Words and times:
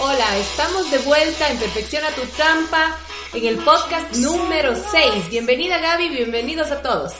Hola, 0.00 0.38
estamos 0.38 0.90
de 0.90 0.98
vuelta 0.98 1.50
en 1.50 1.58
Perfección 1.58 2.02
a 2.02 2.10
tu 2.14 2.22
trampa 2.34 2.96
en 3.34 3.44
el 3.44 3.56
podcast 3.58 4.16
número 4.16 4.74
6. 4.74 5.28
Bienvenida 5.28 5.78
Gaby, 5.80 6.08
bienvenidos 6.08 6.70
a 6.70 6.80
todos. 6.80 7.12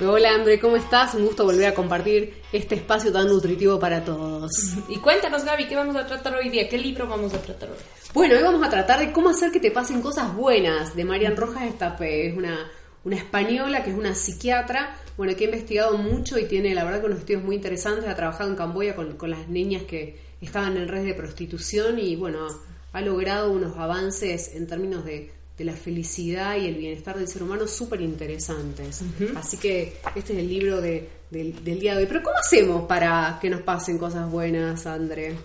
Hola 0.00 0.34
André, 0.34 0.58
¿cómo 0.58 0.76
estás? 0.76 1.14
Un 1.14 1.24
gusto 1.24 1.44
volver 1.44 1.68
a 1.68 1.74
compartir 1.74 2.42
este 2.52 2.74
espacio 2.74 3.12
tan 3.12 3.28
nutritivo 3.28 3.78
para 3.78 4.04
todos. 4.04 4.50
Y 4.88 4.96
cuéntanos 4.96 5.44
Gaby, 5.44 5.68
¿qué 5.68 5.76
vamos 5.76 5.94
a 5.94 6.04
tratar 6.04 6.34
hoy 6.34 6.48
día? 6.48 6.68
¿Qué 6.68 6.78
libro 6.78 7.06
vamos 7.06 7.32
a 7.32 7.40
tratar 7.40 7.70
hoy? 7.70 7.78
Bueno, 8.12 8.34
hoy 8.34 8.42
vamos 8.42 8.66
a 8.66 8.70
tratar 8.70 8.98
de 8.98 9.12
cómo 9.12 9.28
hacer 9.28 9.52
que 9.52 9.60
te 9.60 9.70
pasen 9.70 10.02
cosas 10.02 10.34
buenas, 10.34 10.96
de 10.96 11.04
Marian 11.04 11.36
Rojas 11.36 11.62
Estape. 11.62 12.26
Es 12.26 12.36
una, 12.36 12.70
una 13.04 13.16
española 13.16 13.84
que 13.84 13.90
es 13.90 13.96
una 13.96 14.16
psiquiatra, 14.16 14.96
bueno, 15.16 15.36
que 15.36 15.44
ha 15.44 15.46
investigado 15.46 15.96
mucho 15.96 16.40
y 16.40 16.46
tiene 16.46 16.74
la 16.74 16.82
verdad 16.82 17.00
que 17.00 17.06
unos 17.06 17.20
estudios 17.20 17.44
muy 17.44 17.54
interesantes, 17.54 18.08
ha 18.08 18.16
trabajado 18.16 18.50
en 18.50 18.56
Camboya 18.56 18.96
con, 18.96 19.16
con 19.16 19.30
las 19.30 19.48
niñas 19.48 19.84
que 19.84 20.25
estaban 20.40 20.76
en 20.76 20.88
red 20.88 21.04
de 21.04 21.14
prostitución 21.14 21.98
y 21.98 22.16
bueno, 22.16 22.46
ha 22.92 23.00
logrado 23.00 23.50
unos 23.52 23.76
avances 23.76 24.54
en 24.54 24.66
términos 24.66 25.04
de, 25.04 25.30
de 25.56 25.64
la 25.64 25.74
felicidad 25.74 26.56
y 26.56 26.66
el 26.66 26.74
bienestar 26.74 27.18
del 27.18 27.28
ser 27.28 27.42
humano 27.42 27.66
súper 27.66 28.00
interesantes. 28.00 29.02
Así 29.34 29.56
que 29.56 29.96
este 30.14 30.32
es 30.34 30.38
el 30.38 30.48
libro 30.48 30.80
de, 30.80 31.08
del, 31.30 31.64
del 31.64 31.80
día 31.80 31.94
de 31.94 32.02
hoy. 32.02 32.06
Pero 32.06 32.22
¿cómo 32.22 32.36
hacemos 32.38 32.86
para 32.86 33.38
que 33.40 33.50
nos 33.50 33.62
pasen 33.62 33.98
cosas 33.98 34.30
buenas, 34.30 34.86
André? 34.86 35.36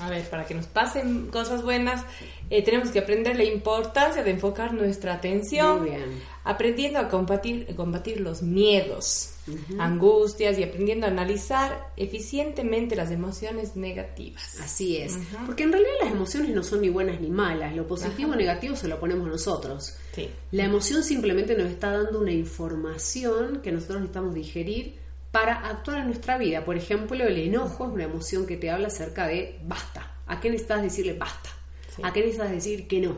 A 0.00 0.10
ver, 0.10 0.28
para 0.28 0.46
que 0.46 0.54
nos 0.54 0.66
pasen 0.66 1.28
cosas 1.28 1.62
buenas, 1.62 2.04
eh, 2.50 2.62
tenemos 2.62 2.90
que 2.90 2.98
aprender 2.98 3.36
la 3.36 3.44
importancia 3.44 4.22
de 4.22 4.30
enfocar 4.30 4.72
nuestra 4.72 5.14
atención, 5.14 5.80
Muy 5.80 5.90
bien. 5.90 6.22
aprendiendo 6.44 6.98
a 6.98 7.08
combatir, 7.08 7.74
combatir 7.76 8.20
los 8.20 8.42
miedos, 8.42 9.32
angustias 9.78 10.58
y 10.58 10.64
aprendiendo 10.64 11.06
a 11.06 11.10
analizar 11.10 11.92
eficientemente 11.96 12.96
las 12.96 13.10
emociones 13.10 13.76
negativas. 13.76 14.60
Así 14.60 14.96
es. 14.96 15.16
Porque 15.46 15.62
en 15.62 15.72
realidad 15.72 15.92
las 16.02 16.12
emociones 16.12 16.50
no 16.50 16.62
son 16.62 16.80
ni 16.82 16.88
buenas 16.88 17.20
ni 17.20 17.28
malas. 17.30 17.74
Lo 17.74 17.86
positivo 17.86 18.32
o 18.32 18.36
negativo 18.36 18.76
se 18.76 18.88
lo 18.88 18.98
ponemos 18.98 19.28
nosotros. 19.28 19.96
Sí. 20.14 20.28
La 20.50 20.64
emoción 20.64 21.02
simplemente 21.04 21.56
nos 21.56 21.70
está 21.70 21.90
dando 21.92 22.20
una 22.20 22.32
información 22.32 23.60
que 23.62 23.72
nosotros 23.72 24.00
necesitamos 24.00 24.34
digerir 24.34 25.05
para 25.38 25.54
actuar 25.68 25.98
en 26.00 26.06
nuestra 26.06 26.38
vida. 26.38 26.64
Por 26.64 26.76
ejemplo, 26.76 27.24
el 27.24 27.36
enojo 27.38 27.86
es 27.86 27.92
una 27.92 28.04
emoción 28.04 28.46
que 28.46 28.56
te 28.56 28.70
habla 28.70 28.88
acerca 28.88 29.26
de 29.26 29.58
basta. 29.66 30.12
¿A 30.26 30.40
qué 30.40 30.50
necesitas 30.50 30.82
decirle 30.82 31.12
basta? 31.14 31.50
Sí. 31.94 32.02
¿A 32.04 32.12
qué 32.12 32.20
necesitas 32.20 32.50
decir 32.50 32.86
que 32.88 33.00
no? 33.00 33.16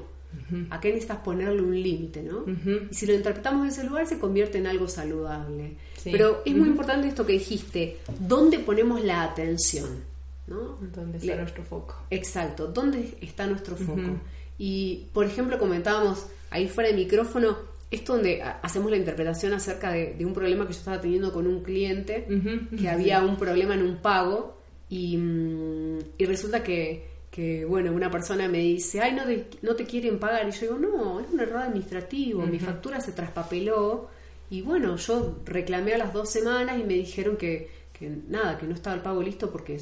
¿A 0.71 0.79
qué 0.81 0.89
necesitas 0.89 1.19
ponerle 1.19 1.63
un 1.63 1.81
límite, 1.83 2.23
no? 2.23 2.45
Y 2.91 2.95
si 2.95 3.07
lo 3.07 3.15
interpretamos 3.15 3.63
en 3.65 3.69
ese 3.71 3.85
lugar 3.85 4.07
se 4.07 4.19
convierte 4.19 4.59
en 4.59 4.67
algo 4.67 4.87
saludable. 4.89 5.77
Sí. 5.97 6.11
Pero 6.13 6.43
es 6.45 6.55
muy 6.55 6.69
importante 6.69 7.09
esto 7.09 7.25
que 7.25 7.33
dijiste, 7.33 7.99
¿dónde 8.19 8.59
ponemos 8.59 9.03
la 9.03 9.23
atención? 9.23 10.05
¿no? 10.47 10.79
¿Dónde 10.95 11.19
está 11.19 11.35
Le- 11.35 11.41
nuestro 11.43 11.63
foco? 11.65 11.97
Exacto, 12.11 12.67
¿dónde 12.69 13.17
está 13.21 13.47
nuestro 13.47 13.77
foco? 13.77 14.19
Y, 14.59 15.07
por 15.13 15.25
ejemplo, 15.27 15.59
comentábamos 15.59 16.27
ahí 16.51 16.69
fuera 16.69 16.91
de 16.91 16.97
micrófono, 16.97 17.57
esto 17.91 18.15
donde 18.15 18.43
ha- 18.43 18.61
hacemos 18.63 18.91
la 18.91 18.97
interpretación 18.97 19.53
acerca 19.55 19.93
de, 19.93 20.15
de 20.15 20.25
un 20.27 20.35
problema 20.35 20.67
que 20.67 20.73
yo 20.73 20.79
estaba 20.79 21.01
teniendo 21.01 21.33
con 21.33 21.47
un 21.47 21.63
cliente, 21.63 22.27
que 22.77 22.89
había 22.89 23.23
un 23.23 23.37
problema 23.37 23.75
en 23.75 23.83
un 23.83 23.97
pago 23.99 24.59
y, 24.91 25.17
mm, 25.17 25.99
y 26.19 26.25
resulta 26.27 26.63
que, 26.63 27.07
que, 27.31 27.65
bueno, 27.65 27.93
una 27.93 28.11
persona 28.11 28.49
me 28.49 28.59
dice, 28.59 29.01
ay, 29.01 29.15
no, 29.15 29.25
te- 29.25 29.47
no 29.63 29.75
te 29.77 29.85
quieren 29.85 30.19
pagar. 30.19 30.49
Y 30.49 30.53
yo 30.53 30.61
digo, 30.61 30.79
no, 30.79 31.21
es 31.21 31.27
un 31.31 31.41
error 31.41 31.63
administrativo, 31.63 32.43
mi 32.47 32.59
factura 32.59 33.01
se 33.01 33.13
traspapeló. 33.13 34.09
Y 34.51 34.63
bueno, 34.63 34.97
yo 34.97 35.39
reclamé 35.45 35.95
a 35.95 35.99
las 35.99 36.13
dos 36.13 36.31
semanas 36.31 36.79
y 36.79 36.85
me 36.85 36.95
dijeron 36.95 37.37
que, 37.37 37.69
que 37.93 38.09
nada, 38.29 38.57
que 38.59 38.67
no 38.67 38.75
estaba 38.75 38.97
el 38.97 39.03
pago 39.03 39.23
listo 39.23 39.51
porque 39.51 39.79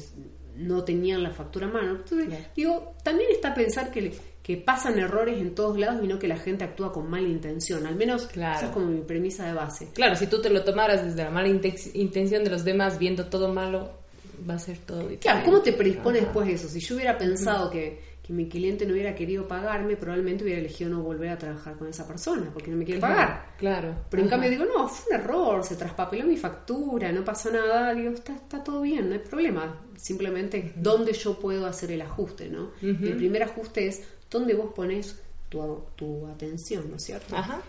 no 0.57 0.83
tenían 0.83 1.23
la 1.23 1.29
factura 1.31 1.67
a 1.67 1.71
mano. 1.71 1.91
Entonces, 1.91 2.27
digo, 2.55 2.95
también 3.03 3.29
está 3.31 3.53
pensar 3.53 3.91
que, 3.91 4.01
le- 4.01 4.11
que 4.47 4.55
pasan 4.55 4.97
errores 4.97 5.41
en 5.41 5.53
todos 5.53 5.77
lados 5.77 5.99
y 6.01 6.07
no 6.07 6.17
que 6.19 6.27
la 6.29 6.37
gente 6.37 6.63
actúa 6.63 6.93
con 6.93 7.09
mala 7.09 7.27
intención. 7.27 7.85
Al 7.85 7.97
menos 7.97 8.27
Claro. 8.27 8.55
esa 8.55 8.67
es 8.67 8.71
como 8.71 8.85
mi 8.85 9.01
premisa 9.01 9.45
de 9.45 9.51
base. 9.51 9.89
Claro, 9.93 10.15
si 10.15 10.27
tú 10.27 10.41
te 10.41 10.49
lo 10.49 10.63
tomaras 10.63 11.03
desde 11.03 11.21
la 11.25 11.29
mala 11.31 11.49
inte- 11.49 11.91
intención 11.95 12.45
de 12.45 12.49
los 12.51 12.63
demás, 12.63 12.97
viendo 12.97 13.25
todo 13.25 13.53
malo, 13.53 13.91
va 14.49 14.53
a 14.53 14.59
ser 14.59 14.77
todo 14.77 14.99
diferente. 14.99 15.23
Claro, 15.23 15.41
¿cómo 15.43 15.59
te 15.61 15.73
predispone 15.73 16.19
Ajá. 16.19 16.27
después 16.27 16.47
eso? 16.47 16.69
Si 16.69 16.79
yo 16.79 16.95
hubiera 16.95 17.17
pensado 17.17 17.69
que, 17.69 18.01
que 18.23 18.31
mi 18.31 18.47
cliente 18.47 18.85
no 18.85 18.93
hubiera 18.93 19.13
querido 19.15 19.49
pagarme, 19.49 19.97
probablemente 19.97 20.45
hubiera 20.45 20.61
elegido 20.61 20.89
no 20.91 21.01
volver 21.01 21.29
a 21.29 21.37
trabajar 21.37 21.75
con 21.75 21.89
esa 21.89 22.07
persona 22.07 22.49
porque 22.53 22.71
no 22.71 22.77
me 22.77 22.85
quiere 22.85 23.01
pagar. 23.01 23.47
Claro. 23.57 23.95
Pero 24.09 24.21
en 24.23 24.27
Ajá. 24.27 24.35
cambio 24.37 24.49
digo, 24.49 24.63
no, 24.63 24.87
fue 24.87 25.13
un 25.13 25.21
error, 25.23 25.63
se 25.65 25.75
traspapeló 25.75 26.25
mi 26.25 26.37
factura, 26.37 27.11
no 27.11 27.25
pasó 27.25 27.51
nada, 27.51 27.93
digo, 27.93 28.11
está, 28.11 28.33
está 28.33 28.63
todo 28.63 28.81
bien, 28.81 29.09
no 29.09 29.13
hay 29.15 29.19
problema. 29.19 29.81
Simplemente 29.97 30.71
dónde 30.77 31.11
yo 31.11 31.37
puedo 31.37 31.65
hacer 31.65 31.91
el 31.91 32.01
ajuste, 32.01 32.47
¿no? 32.49 32.71
El 32.81 33.15
primer 33.17 33.43
ajuste 33.43 33.87
es 33.87 34.03
dónde 34.29 34.53
vos 34.53 34.73
pones 34.73 35.15
tu, 35.49 35.79
tu 35.95 36.27
atención, 36.27 36.89
¿no 36.89 36.97
es 36.97 37.03
cierto? 37.03 37.35
Ajá. 37.35 37.61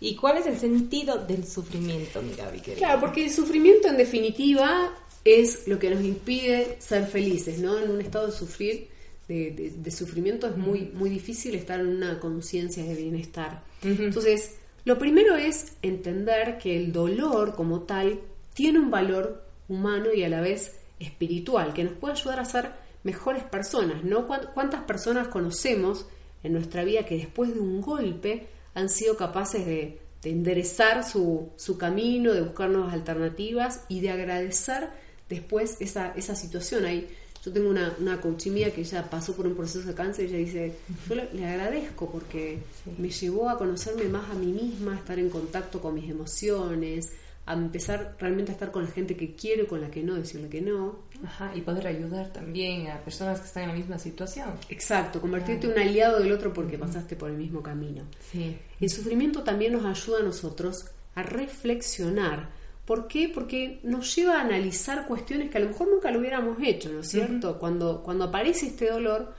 ¿Y 0.00 0.16
cuál 0.16 0.36
es 0.38 0.46
el 0.46 0.58
sentido 0.58 1.18
del 1.24 1.46
sufrimiento, 1.46 2.20
mi 2.20 2.34
Gaby? 2.34 2.60
Claro, 2.60 3.00
porque 3.00 3.24
el 3.24 3.30
sufrimiento 3.32 3.88
en 3.88 3.96
definitiva 3.96 4.92
es 5.24 5.66
lo 5.66 5.78
que 5.78 5.88
nos 5.90 6.02
impide 6.04 6.76
ser 6.80 7.06
felices, 7.06 7.58
¿no? 7.60 7.78
En 7.78 7.90
un 7.90 8.00
estado 8.00 8.26
de 8.26 8.32
sufrir, 8.32 8.88
de, 9.28 9.52
de- 9.52 9.70
de 9.70 9.90
sufrimiento 9.90 10.46
es 10.46 10.56
muy, 10.58 10.90
muy 10.92 11.08
difícil 11.08 11.54
estar 11.54 11.80
en 11.80 11.86
una 11.86 12.20
conciencia 12.20 12.84
de 12.84 12.94
bienestar. 12.94 13.62
Entonces, 13.82 14.56
lo 14.84 14.98
primero 14.98 15.36
es 15.36 15.72
entender 15.80 16.58
que 16.58 16.76
el 16.76 16.92
dolor 16.92 17.54
como 17.54 17.80
tal 17.82 18.20
tiene 18.52 18.80
un 18.80 18.90
valor 18.90 19.42
humano 19.68 20.12
y 20.12 20.24
a 20.24 20.28
la 20.28 20.42
vez 20.42 20.72
espiritual, 21.00 21.72
que 21.72 21.84
nos 21.84 21.94
puede 21.94 22.12
ayudar 22.14 22.40
a 22.40 22.44
ser 22.44 22.70
mejores 23.04 23.44
personas, 23.44 24.02
¿no? 24.04 24.26
¿Cuán- 24.26 24.48
¿Cuántas 24.54 24.82
personas 24.82 25.28
conocemos 25.28 26.06
en 26.42 26.52
nuestra 26.52 26.84
vida 26.84 27.04
que 27.06 27.16
después 27.16 27.54
de 27.54 27.60
un 27.60 27.80
golpe 27.80 28.48
han 28.74 28.88
sido 28.88 29.16
capaces 29.16 29.64
de, 29.64 30.00
de 30.22 30.30
enderezar 30.30 31.04
su, 31.08 31.50
su 31.56 31.78
camino, 31.78 32.32
de 32.32 32.40
buscar 32.42 32.68
nuevas 32.70 32.92
alternativas 32.92 33.82
y 33.88 34.00
de 34.00 34.10
agradecer 34.10 34.88
después 35.28 35.76
esa, 35.80 36.12
esa 36.16 36.34
situación? 36.34 36.84
Ahí, 36.84 37.08
yo 37.44 37.52
tengo 37.52 37.68
una, 37.68 37.94
una 38.00 38.20
coach 38.22 38.46
mía 38.46 38.72
que 38.72 38.80
ella 38.80 39.08
pasó 39.10 39.34
por 39.36 39.46
un 39.46 39.54
proceso 39.54 39.86
de 39.86 39.94
cáncer 39.94 40.24
y 40.24 40.28
ella 40.28 40.38
dice, 40.38 40.72
yo 41.08 41.14
le, 41.14 41.28
le 41.34 41.46
agradezco 41.46 42.10
porque 42.10 42.58
me 42.98 43.10
llevó 43.10 43.50
a 43.50 43.58
conocerme 43.58 44.04
más 44.04 44.30
a 44.30 44.34
mí 44.34 44.46
misma, 44.46 44.92
a 44.94 44.96
estar 44.96 45.18
en 45.18 45.28
contacto 45.28 45.78
con 45.80 45.94
mis 45.94 46.10
emociones, 46.10 47.12
a 47.46 47.52
empezar 47.52 48.16
realmente 48.18 48.52
a 48.52 48.54
estar 48.54 48.70
con 48.70 48.84
la 48.84 48.90
gente 48.90 49.16
que 49.16 49.34
quiero 49.34 49.66
con 49.66 49.80
la 49.80 49.90
que 49.90 50.02
no, 50.02 50.14
decirle 50.14 50.48
que 50.48 50.62
no. 50.62 51.00
Ajá, 51.22 51.52
y 51.54 51.60
poder 51.60 51.86
ayudar 51.86 52.32
también 52.32 52.88
a 52.88 53.00
personas 53.00 53.40
que 53.40 53.46
están 53.46 53.64
en 53.64 53.68
la 53.70 53.74
misma 53.74 53.98
situación. 53.98 54.50
Exacto, 54.68 55.20
convertirte 55.20 55.66
en 55.66 55.72
un 55.72 55.78
aliado 55.78 56.20
del 56.20 56.32
otro 56.32 56.52
porque 56.52 56.78
pasaste 56.78 57.16
por 57.16 57.30
el 57.30 57.36
mismo 57.36 57.62
camino. 57.62 58.02
Sí. 58.32 58.56
El 58.80 58.90
sufrimiento 58.90 59.42
también 59.42 59.74
nos 59.74 59.84
ayuda 59.84 60.20
a 60.20 60.22
nosotros 60.22 60.86
a 61.14 61.22
reflexionar. 61.22 62.48
¿Por 62.86 63.08
qué? 63.08 63.30
Porque 63.32 63.80
nos 63.82 64.14
lleva 64.14 64.38
a 64.38 64.42
analizar 64.42 65.06
cuestiones 65.06 65.50
que 65.50 65.58
a 65.58 65.60
lo 65.60 65.68
mejor 65.68 65.88
nunca 65.88 66.10
lo 66.10 66.20
hubiéramos 66.20 66.58
hecho, 66.62 66.90
¿no 66.90 67.00
es 67.00 67.08
cierto? 67.08 67.58
cuando, 67.58 68.02
cuando 68.02 68.24
aparece 68.24 68.66
este 68.66 68.90
dolor, 68.90 69.34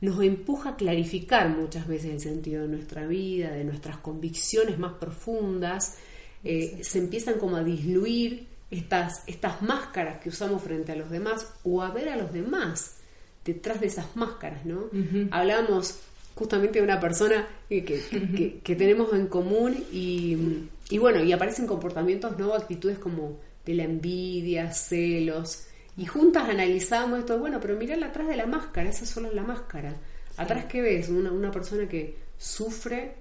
nos 0.00 0.22
empuja 0.22 0.70
a 0.70 0.76
clarificar 0.76 1.48
muchas 1.48 1.86
veces 1.86 2.12
el 2.12 2.20
sentido 2.20 2.62
de 2.62 2.68
nuestra 2.68 3.06
vida, 3.06 3.50
de 3.50 3.64
nuestras 3.64 3.98
convicciones 3.98 4.78
más 4.78 4.94
profundas. 4.94 5.98
Eh, 6.44 6.78
Se 6.82 6.98
empiezan 6.98 7.38
como 7.38 7.56
a 7.56 7.64
disluir 7.64 8.46
estas, 8.70 9.22
estas 9.26 9.62
máscaras 9.62 10.20
que 10.20 10.28
usamos 10.28 10.62
frente 10.62 10.92
a 10.92 10.96
los 10.96 11.10
demás 11.10 11.46
o 11.64 11.82
a 11.82 11.90
ver 11.90 12.08
a 12.10 12.16
los 12.16 12.32
demás 12.32 12.96
detrás 13.44 13.80
de 13.80 13.86
esas 13.86 14.14
máscaras, 14.16 14.64
¿no? 14.66 14.84
Hablábamos 15.30 15.98
justamente 16.34 16.78
de 16.78 16.84
una 16.84 17.00
persona 17.00 17.48
que, 17.68 17.82
que- 17.84 17.98
que- 18.36 18.58
que 18.62 18.76
tenemos 18.76 19.12
en 19.14 19.26
común 19.26 19.74
y, 19.92 20.36
y 20.90 20.98
bueno, 20.98 21.22
y 21.24 21.32
aparecen 21.32 21.66
comportamientos, 21.66 22.38
¿no? 22.38 22.54
Actitudes 22.54 22.98
como 22.98 23.38
de 23.64 23.74
la 23.74 23.84
envidia, 23.84 24.70
celos. 24.72 25.64
Y 25.96 26.06
juntas 26.06 26.48
analizamos 26.48 27.18
esto, 27.20 27.38
bueno, 27.38 27.58
pero 27.60 27.74
mirá 27.76 27.96
atrás 28.06 28.28
de 28.28 28.36
la 28.36 28.46
máscara, 28.46 28.88
esa 28.90 29.04
solo 29.06 29.28
es 29.28 29.34
la 29.34 29.42
máscara. 29.42 29.96
Atrás, 30.36 30.66
¿qué 30.66 30.80
ves? 30.80 31.08
Una, 31.08 31.32
una 31.32 31.50
persona 31.50 31.88
que 31.88 32.14
sufre, 32.38 33.14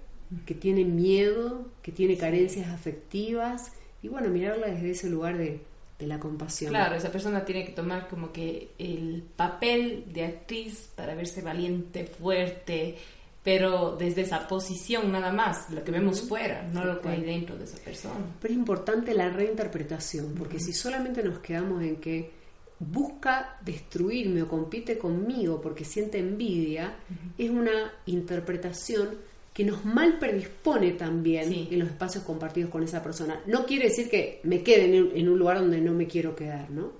que 0.45 0.53
tiene 0.53 0.83
miedo, 0.83 1.67
que 1.81 1.91
tiene 1.91 2.17
carencias 2.17 2.67
afectivas. 2.69 3.71
Y 4.01 4.09
bueno, 4.09 4.29
mirarla 4.29 4.67
desde 4.67 4.91
ese 4.91 5.09
lugar 5.09 5.37
de, 5.37 5.61
de 5.99 6.07
la 6.07 6.19
compasión. 6.19 6.69
Claro, 6.69 6.95
esa 6.95 7.11
persona 7.11 7.43
tiene 7.43 7.65
que 7.65 7.71
tomar 7.71 8.07
como 8.07 8.31
que 8.31 8.71
el 8.77 9.23
papel 9.35 10.05
de 10.13 10.25
actriz 10.25 10.89
para 10.95 11.15
verse 11.15 11.41
valiente, 11.41 12.05
fuerte, 12.05 12.97
pero 13.43 13.95
desde 13.95 14.21
esa 14.21 14.47
posición 14.47 15.11
nada 15.11 15.31
más, 15.31 15.69
lo 15.71 15.83
que 15.83 15.91
vemos 15.91 16.21
fuera, 16.21 16.63
no 16.63 16.83
lo 16.83 17.01
que 17.01 17.09
hay 17.09 17.21
dentro 17.21 17.57
de 17.57 17.63
esa 17.63 17.77
persona. 17.77 18.25
Pero 18.41 18.53
es 18.53 18.59
importante 18.59 19.13
la 19.13 19.29
reinterpretación, 19.29 20.33
porque 20.37 20.59
si 20.59 20.73
solamente 20.73 21.23
nos 21.23 21.39
quedamos 21.39 21.81
en 21.81 21.95
que 21.95 22.31
busca 22.79 23.57
destruirme 23.61 24.43
o 24.43 24.47
compite 24.47 24.97
conmigo 24.97 25.59
porque 25.61 25.83
siente 25.83 26.19
envidia, 26.19 26.95
es 27.37 27.49
una 27.49 27.93
interpretación 28.05 29.17
que 29.57 29.65
nos 29.65 29.83
mal 29.83 30.19
predispone 30.19 30.91
también 30.91 31.49
Sí. 31.49 31.67
en 31.71 31.79
los 31.79 31.87
espacios 31.87 32.23
compartidos 32.23 32.69
con 32.69 32.83
esa 32.83 33.01
persona. 33.01 33.41
No 33.47 33.65
quiere 33.65 33.85
decir 33.85 34.07
que 34.07 34.39
me 34.43 34.61
quede 34.61 34.85
en 35.17 35.27
un, 35.27 35.39
lugar 35.39 35.57
donde 35.57 35.81
no 35.81 35.93
me 35.93 36.05
quiero 36.05 36.35
quedar, 36.35 36.69
¿no? 36.69 36.91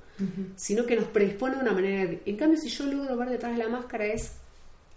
Sino 0.56 0.84
que 0.88 0.96
nos 0.96 1.06
predispone 1.06 1.56
de 1.58 1.62
una 1.62 1.72
manera... 1.72 2.06
de- 2.10 2.24
En 2.26 2.36
cambio, 2.36 2.60
si 2.60 2.70
yo 2.70 2.88
logro 2.88 3.16
ver 3.16 3.30
detrás 3.30 3.56
de 3.56 3.64
la 3.64 3.70
máscara 3.70 4.08
es 4.08 4.32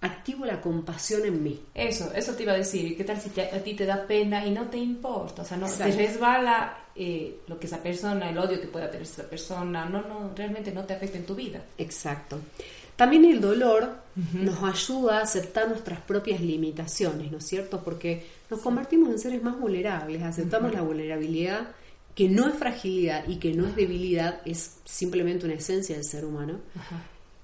activo 0.00 0.46
la 0.46 0.62
compasión 0.62 1.26
en 1.26 1.42
mí. 1.42 1.60
Eso, 1.74 2.10
eso 2.14 2.32
te 2.32 2.44
iba 2.44 2.52
a 2.54 2.56
decir. 2.56 2.96
¿Qué 2.96 3.04
tal 3.04 3.20
si 3.20 3.38
a 3.38 3.62
ti 3.62 3.74
te 3.74 3.84
da 3.84 4.06
pena 4.06 4.46
y 4.46 4.50
no 4.52 4.62
te 4.70 4.78
importa? 4.78 5.42
O 5.42 5.44
sea, 5.44 5.58
no 5.58 5.66
te 5.68 5.92
resbala 5.92 6.78
eh, 6.96 7.40
lo 7.46 7.58
que 7.60 7.66
esa 7.66 7.82
persona, 7.82 8.30
el 8.30 8.38
odio 8.38 8.58
que 8.58 8.68
pueda 8.68 8.86
tener 8.90 9.02
esa 9.02 9.24
persona, 9.28 9.84
no, 9.84 10.00
no, 10.00 10.32
realmente 10.34 10.72
no 10.72 10.84
te 10.86 10.94
afecta 10.94 11.18
en 11.18 11.26
tu 11.26 11.34
vida. 11.34 11.62
Exacto. 11.76 12.38
También 13.00 13.24
el 13.24 13.40
dolor 13.40 13.94
nos 14.34 14.62
ayuda 14.62 15.20
a 15.20 15.22
aceptar 15.22 15.66
nuestras 15.66 16.02
propias 16.02 16.42
limitaciones, 16.42 17.32
¿no 17.32 17.38
es 17.38 17.46
cierto? 17.46 17.82
Porque 17.82 18.26
nos 18.50 18.60
convertimos 18.60 19.08
en 19.08 19.18
seres 19.18 19.42
más 19.42 19.58
vulnerables, 19.58 20.22
aceptamos 20.22 20.74
la 20.74 20.82
vulnerabilidad, 20.82 21.68
que 22.14 22.28
no 22.28 22.46
es 22.46 22.56
fragilidad 22.56 23.26
y 23.26 23.36
que 23.36 23.54
no 23.54 23.66
es 23.66 23.74
debilidad, 23.74 24.42
es 24.44 24.80
simplemente 24.84 25.46
una 25.46 25.54
esencia 25.54 25.94
del 25.96 26.04
ser 26.04 26.26
humano. 26.26 26.58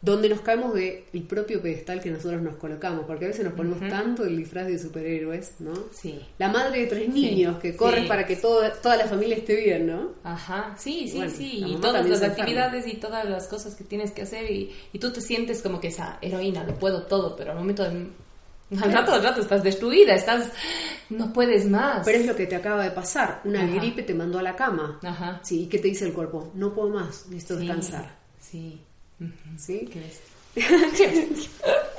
Donde 0.06 0.28
nos 0.28 0.40
caemos 0.40 0.72
del 0.72 1.02
el 1.12 1.22
propio 1.24 1.60
pedestal 1.60 2.00
que 2.00 2.12
nosotros 2.12 2.40
nos 2.40 2.54
colocamos, 2.54 3.04
porque 3.06 3.24
a 3.24 3.28
veces 3.28 3.44
nos 3.44 3.54
ponemos 3.54 3.80
tanto 3.90 4.24
el 4.24 4.36
disfraz 4.36 4.68
de 4.68 4.78
superhéroes, 4.78 5.54
¿no? 5.58 5.74
Sí. 5.90 6.20
La 6.38 6.48
madre 6.48 6.82
de 6.82 6.86
tres 6.86 7.08
niños 7.08 7.58
que 7.58 7.74
corre 7.74 8.04
para 8.06 8.24
que 8.24 8.36
todo, 8.36 8.62
toda 8.80 8.96
la 8.96 9.06
familia 9.06 9.36
esté 9.36 9.56
bien, 9.56 9.88
¿no? 9.88 10.12
Ajá, 10.22 10.76
sí, 10.78 11.08
sí, 11.08 11.20
sí. 11.28 11.64
Y 11.66 11.76
todas 11.80 12.08
las 12.08 12.22
actividades 12.22 12.86
y 12.86 12.94
todas 12.94 13.28
las 13.28 13.48
cosas 13.48 13.74
que 13.74 13.82
tienes 13.82 14.12
que 14.12 14.22
hacer 14.22 14.48
y, 14.48 14.72
y, 14.92 14.98
tú 15.00 15.12
te 15.12 15.20
sientes 15.20 15.60
como 15.60 15.80
que 15.80 15.88
esa 15.88 16.18
heroína, 16.22 16.62
lo 16.62 16.78
puedo 16.78 17.02
todo, 17.02 17.34
pero 17.34 17.50
al 17.50 17.58
momento 17.58 17.82
de... 17.82 18.06
Al 18.80 18.92
rato, 18.92 19.12
al 19.12 19.24
rato 19.24 19.40
estás 19.40 19.64
destruida, 19.64 20.14
estás... 20.14 20.52
No 21.10 21.32
puedes 21.32 21.68
más. 21.68 22.04
Pero 22.04 22.18
es 22.18 22.26
lo 22.26 22.36
que 22.36 22.46
te 22.46 22.54
acaba 22.54 22.84
de 22.84 22.92
pasar. 22.92 23.40
Una 23.44 23.66
gripe 23.66 24.04
te 24.04 24.14
mandó 24.14 24.38
a 24.38 24.42
la 24.42 24.54
cama. 24.54 25.00
Ajá. 25.02 25.40
Sí, 25.42 25.62
¿y 25.62 25.66
qué 25.66 25.80
te 25.80 25.88
dice 25.88 26.04
el 26.06 26.12
cuerpo? 26.12 26.52
No 26.54 26.72
puedo 26.72 26.90
más, 26.90 27.26
necesito 27.26 27.56
descansar. 27.56 28.16
Sí. 28.40 28.80
¿Sí? 29.56 29.88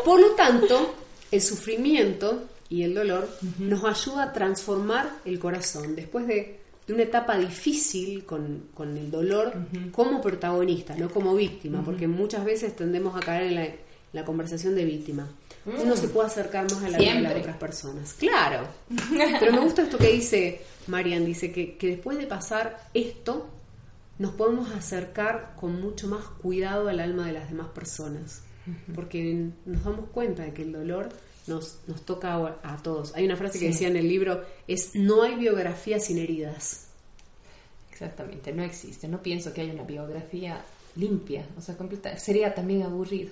Por 0.05 0.19
lo 0.19 0.31
tanto, 0.31 0.95
el 1.31 1.41
sufrimiento 1.41 2.43
y 2.69 2.83
el 2.83 2.93
dolor 2.93 3.29
nos 3.59 3.83
ayuda 3.83 4.23
a 4.23 4.33
transformar 4.33 5.19
el 5.25 5.39
corazón. 5.39 5.95
Después 5.95 6.27
de, 6.27 6.59
una 6.89 7.03
etapa 7.03 7.37
difícil 7.37 8.25
con, 8.25 8.69
el 8.79 9.11
dolor 9.11 9.53
como 9.91 10.21
protagonista, 10.21 10.95
no 10.95 11.09
como 11.09 11.35
víctima, 11.35 11.83
porque 11.83 12.07
muchas 12.07 12.45
veces 12.45 12.75
tendemos 12.75 13.15
a 13.15 13.19
caer 13.19 13.53
en 13.53 13.75
la, 14.13 14.25
conversación 14.25 14.73
de 14.75 14.85
víctima. 14.85 15.27
Uno 15.65 15.97
se 15.97 16.07
puede 16.07 16.27
acercar 16.27 16.63
más 16.63 16.81
a 16.81 16.89
la 16.89 16.97
vida 16.97 17.33
de 17.33 17.39
otras 17.39 17.57
personas. 17.57 18.13
Claro. 18.13 18.67
Pero 19.39 19.51
me 19.51 19.59
gusta 19.59 19.83
esto 19.83 19.97
que 19.97 20.13
dice 20.13 20.61
Marian, 20.87 21.25
dice 21.25 21.51
que, 21.51 21.75
que 21.75 21.87
después 21.87 22.17
de 22.17 22.25
pasar 22.25 22.89
esto, 22.93 23.49
nos 24.19 24.33
podemos 24.33 24.71
acercar 24.71 25.53
con 25.59 25.81
mucho 25.81 26.07
más 26.07 26.25
cuidado 26.25 26.87
al 26.87 26.99
alma 26.99 27.27
de 27.27 27.33
las 27.33 27.49
demás 27.49 27.67
personas, 27.67 28.41
porque 28.93 29.49
nos 29.65 29.83
damos 29.83 30.09
cuenta 30.09 30.43
de 30.43 30.53
que 30.53 30.63
el 30.63 30.71
dolor 30.71 31.09
nos, 31.47 31.79
nos 31.87 32.05
toca 32.05 32.35
a, 32.63 32.77
todos. 32.77 33.15
Hay 33.15 33.25
una 33.25 33.35
frase 33.35 33.59
que 33.59 33.67
decía 33.67 33.87
en 33.87 33.97
el 33.97 34.07
libro, 34.07 34.43
es 34.67 34.95
no 34.95 35.23
hay 35.23 35.35
biografía 35.35 35.99
sin 35.99 36.17
heridas. 36.17 36.87
Exactamente, 37.91 38.51
no 38.51 38.63
existe. 38.63 39.07
No 39.07 39.21
pienso 39.21 39.53
que 39.53 39.61
haya 39.61 39.73
una 39.73 39.83
biografía 39.83 40.61
limpia, 40.95 41.45
o 41.57 41.61
sea, 41.61 41.75
completa. 41.77 42.17
Sería 42.17 42.53
también 42.53 42.83
aburrido. 42.83 43.31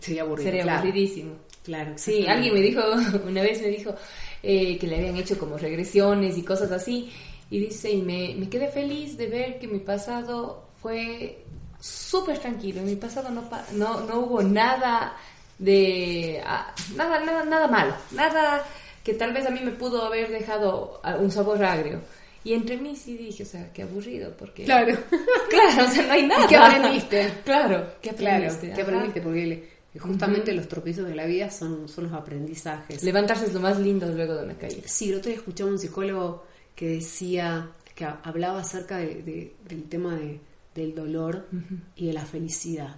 Sería 0.00 0.22
aburrido. 0.22 0.50
Sería 0.50 0.76
aburridísimo. 0.78 1.34
Claro. 1.62 1.92
Sí, 1.96 2.26
alguien 2.26 2.52
me 2.52 2.60
dijo, 2.60 2.82
una 3.26 3.42
vez 3.42 3.62
me 3.62 3.68
dijo 3.68 3.94
eh, 4.42 4.76
que 4.78 4.86
le 4.86 4.96
habían 4.96 5.16
hecho 5.16 5.38
como 5.38 5.56
regresiones 5.56 6.36
y 6.36 6.42
cosas 6.42 6.70
así. 6.72 7.10
Y 7.54 7.60
dice, 7.60 7.88
y 7.88 8.02
me, 8.02 8.34
me 8.36 8.48
quedé 8.48 8.66
feliz 8.66 9.16
de 9.16 9.28
ver 9.28 9.60
que 9.60 9.68
mi 9.68 9.78
pasado 9.78 10.70
fue 10.82 11.44
súper 11.78 12.40
tranquilo. 12.40 12.80
En 12.80 12.86
mi 12.86 12.96
pasado 12.96 13.30
no, 13.30 13.48
no, 13.74 14.00
no 14.00 14.18
hubo 14.18 14.42
nada 14.42 15.16
de... 15.56 16.42
Ah, 16.44 16.74
nada, 16.96 17.20
nada, 17.20 17.44
nada 17.44 17.68
malo. 17.68 17.94
Nada 18.10 18.64
que 19.04 19.14
tal 19.14 19.32
vez 19.32 19.46
a 19.46 19.50
mí 19.50 19.60
me 19.60 19.70
pudo 19.70 20.04
haber 20.04 20.32
dejado 20.32 21.00
un 21.20 21.30
sabor 21.30 21.64
agrio. 21.64 22.00
Y 22.42 22.54
entre 22.54 22.76
mí 22.76 22.96
sí 22.96 23.16
dije, 23.16 23.44
o 23.44 23.46
sea, 23.46 23.72
qué 23.72 23.82
aburrido, 23.82 24.32
porque... 24.36 24.64
Claro. 24.64 24.98
claro, 25.48 25.84
o 25.84 25.90
sea, 25.92 26.06
no 26.08 26.12
hay 26.12 26.26
nada. 26.26 26.48
qué 26.48 26.56
aprendiste? 26.56 27.34
Claro, 27.44 27.86
¿qué 28.02 28.10
aprendiste? 28.10 28.72
¿qué 28.72 28.82
aprendiste? 28.82 29.20
Porque 29.20 29.70
justamente 30.00 30.52
los 30.54 30.66
tropiezos 30.66 31.06
de 31.06 31.14
la 31.14 31.24
vida 31.24 31.52
son, 31.52 31.88
son 31.88 32.10
los 32.10 32.14
aprendizajes. 32.14 33.04
Levantarse 33.04 33.44
es 33.44 33.54
lo 33.54 33.60
más 33.60 33.78
lindo 33.78 34.08
luego 34.08 34.34
de 34.34 34.42
una 34.42 34.54
caída. 34.54 34.82
Sí, 34.86 35.10
el 35.12 35.18
otro 35.18 35.28
día 35.28 35.38
escuché 35.38 35.62
a 35.62 35.66
un 35.66 35.78
psicólogo 35.78 36.52
que 36.74 36.88
decía, 36.88 37.70
que 37.94 38.04
hablaba 38.04 38.60
acerca 38.60 38.98
de, 38.98 39.54
del 39.66 39.84
tema 39.84 40.14
de, 40.16 40.40
del 40.74 40.94
dolor 40.94 41.46
y 41.96 42.06
de 42.06 42.12
la 42.12 42.24
felicidad. 42.24 42.96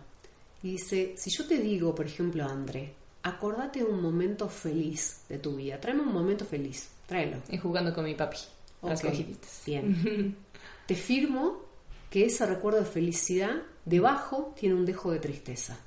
Y 0.62 0.72
dice, 0.72 1.14
si 1.16 1.30
yo 1.30 1.46
te 1.46 1.58
digo, 1.58 1.94
por 1.94 2.06
ejemplo, 2.06 2.44
André, 2.44 2.94
acordate 3.22 3.80
de 3.80 3.84
un 3.84 4.00
momento 4.00 4.48
feliz 4.48 5.20
de 5.28 5.38
tu 5.38 5.56
vida, 5.56 5.78
tráeme 5.80 6.02
un 6.02 6.12
momento 6.12 6.44
feliz, 6.44 6.88
tráelo. 7.06 7.38
Y 7.50 7.58
jugando 7.58 7.94
con 7.94 8.04
mi 8.04 8.14
papi, 8.14 8.38
okay. 8.80 9.36
Bien. 9.66 10.36
te 10.86 10.94
firmo 10.94 11.62
que 12.10 12.24
ese 12.24 12.46
recuerdo 12.46 12.80
de 12.80 12.86
felicidad 12.86 13.62
debajo 13.84 14.54
tiene 14.58 14.74
un 14.74 14.86
dejo 14.86 15.12
de 15.12 15.18
tristeza. 15.18 15.78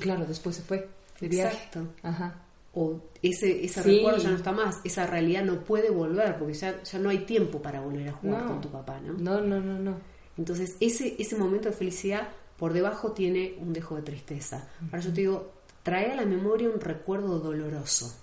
Claro, 0.00 0.24
después 0.26 0.56
se 0.56 0.62
fue 0.62 0.88
de 1.20 1.28
viaje. 1.28 1.56
Exacto. 1.56 1.88
Ajá 2.02 2.44
o 2.80 3.00
ese, 3.22 3.64
ese 3.64 3.82
recuerdo 3.82 4.18
ya 4.18 4.30
no 4.30 4.36
está 4.36 4.52
más, 4.52 4.80
esa 4.84 5.04
realidad 5.04 5.42
no 5.42 5.64
puede 5.64 5.90
volver, 5.90 6.38
porque 6.38 6.54
ya, 6.54 6.80
ya 6.84 6.98
no 7.00 7.08
hay 7.08 7.18
tiempo 7.18 7.60
para 7.60 7.80
volver 7.80 8.08
a 8.08 8.12
jugar 8.12 8.46
con 8.46 8.60
tu 8.60 8.68
papá, 8.68 9.00
¿no? 9.00 9.14
No, 9.14 9.40
no, 9.40 9.60
no, 9.60 9.80
no. 9.80 9.96
Entonces, 10.36 10.76
ese, 10.78 11.16
ese 11.18 11.36
momento 11.36 11.68
de 11.68 11.74
felicidad 11.74 12.28
por 12.56 12.72
debajo 12.72 13.10
tiene 13.10 13.56
un 13.58 13.72
dejo 13.72 13.96
de 13.96 14.02
tristeza. 14.02 14.68
Ahora 14.86 15.00
yo 15.00 15.12
te 15.12 15.20
digo, 15.22 15.52
trae 15.82 16.12
a 16.12 16.14
la 16.14 16.24
memoria 16.24 16.70
un 16.70 16.80
recuerdo 16.80 17.40
doloroso. 17.40 18.14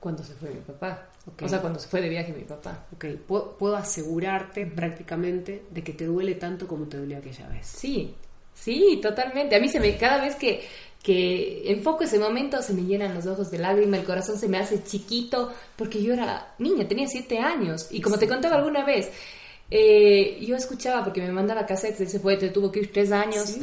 Cuando 0.00 0.24
se 0.24 0.34
fue 0.34 0.50
mi 0.50 0.60
papá. 0.60 1.10
O 1.40 1.48
sea, 1.48 1.60
cuando 1.60 1.78
se 1.78 1.86
fue 1.86 2.00
de 2.00 2.08
viaje 2.08 2.32
mi 2.32 2.42
papá. 2.42 2.86
Ok, 2.92 3.06
puedo, 3.28 3.76
asegurarte 3.76 4.66
prácticamente 4.66 5.66
de 5.70 5.84
que 5.84 5.92
te 5.92 6.06
duele 6.06 6.34
tanto 6.34 6.66
como 6.66 6.86
te 6.86 6.96
dolió 6.96 7.18
aquella 7.18 7.48
vez. 7.48 7.68
Sí, 7.68 8.12
sí, 8.52 8.98
totalmente. 9.00 9.54
A 9.54 9.60
mí 9.60 9.68
se 9.68 9.78
me, 9.78 9.96
cada 9.96 10.20
vez 10.20 10.34
que 10.34 10.62
que 11.02 11.70
enfoco 11.72 12.04
ese 12.04 12.18
momento, 12.18 12.62
se 12.62 12.72
me 12.72 12.82
llenan 12.82 13.14
los 13.14 13.26
ojos 13.26 13.50
de 13.50 13.58
lágrimas, 13.58 14.00
el 14.00 14.06
corazón 14.06 14.38
se 14.38 14.48
me 14.48 14.58
hace 14.58 14.84
chiquito, 14.84 15.52
porque 15.76 16.00
yo 16.02 16.12
era 16.12 16.54
niña, 16.58 16.86
tenía 16.86 17.08
siete 17.08 17.38
años, 17.38 17.88
y 17.90 18.00
como 18.00 18.18
te 18.18 18.28
contaba 18.28 18.56
alguna 18.56 18.84
vez, 18.84 19.10
eh, 19.70 20.38
yo 20.40 20.54
escuchaba, 20.54 21.02
porque 21.02 21.20
me 21.20 21.32
mandaba 21.32 21.66
cassettes, 21.66 22.02
él 22.02 22.08
se 22.08 22.20
fue, 22.20 22.36
te 22.36 22.50
tuvo 22.50 22.70
que 22.70 22.80
ir 22.80 22.92
tres 22.92 23.10
años, 23.10 23.56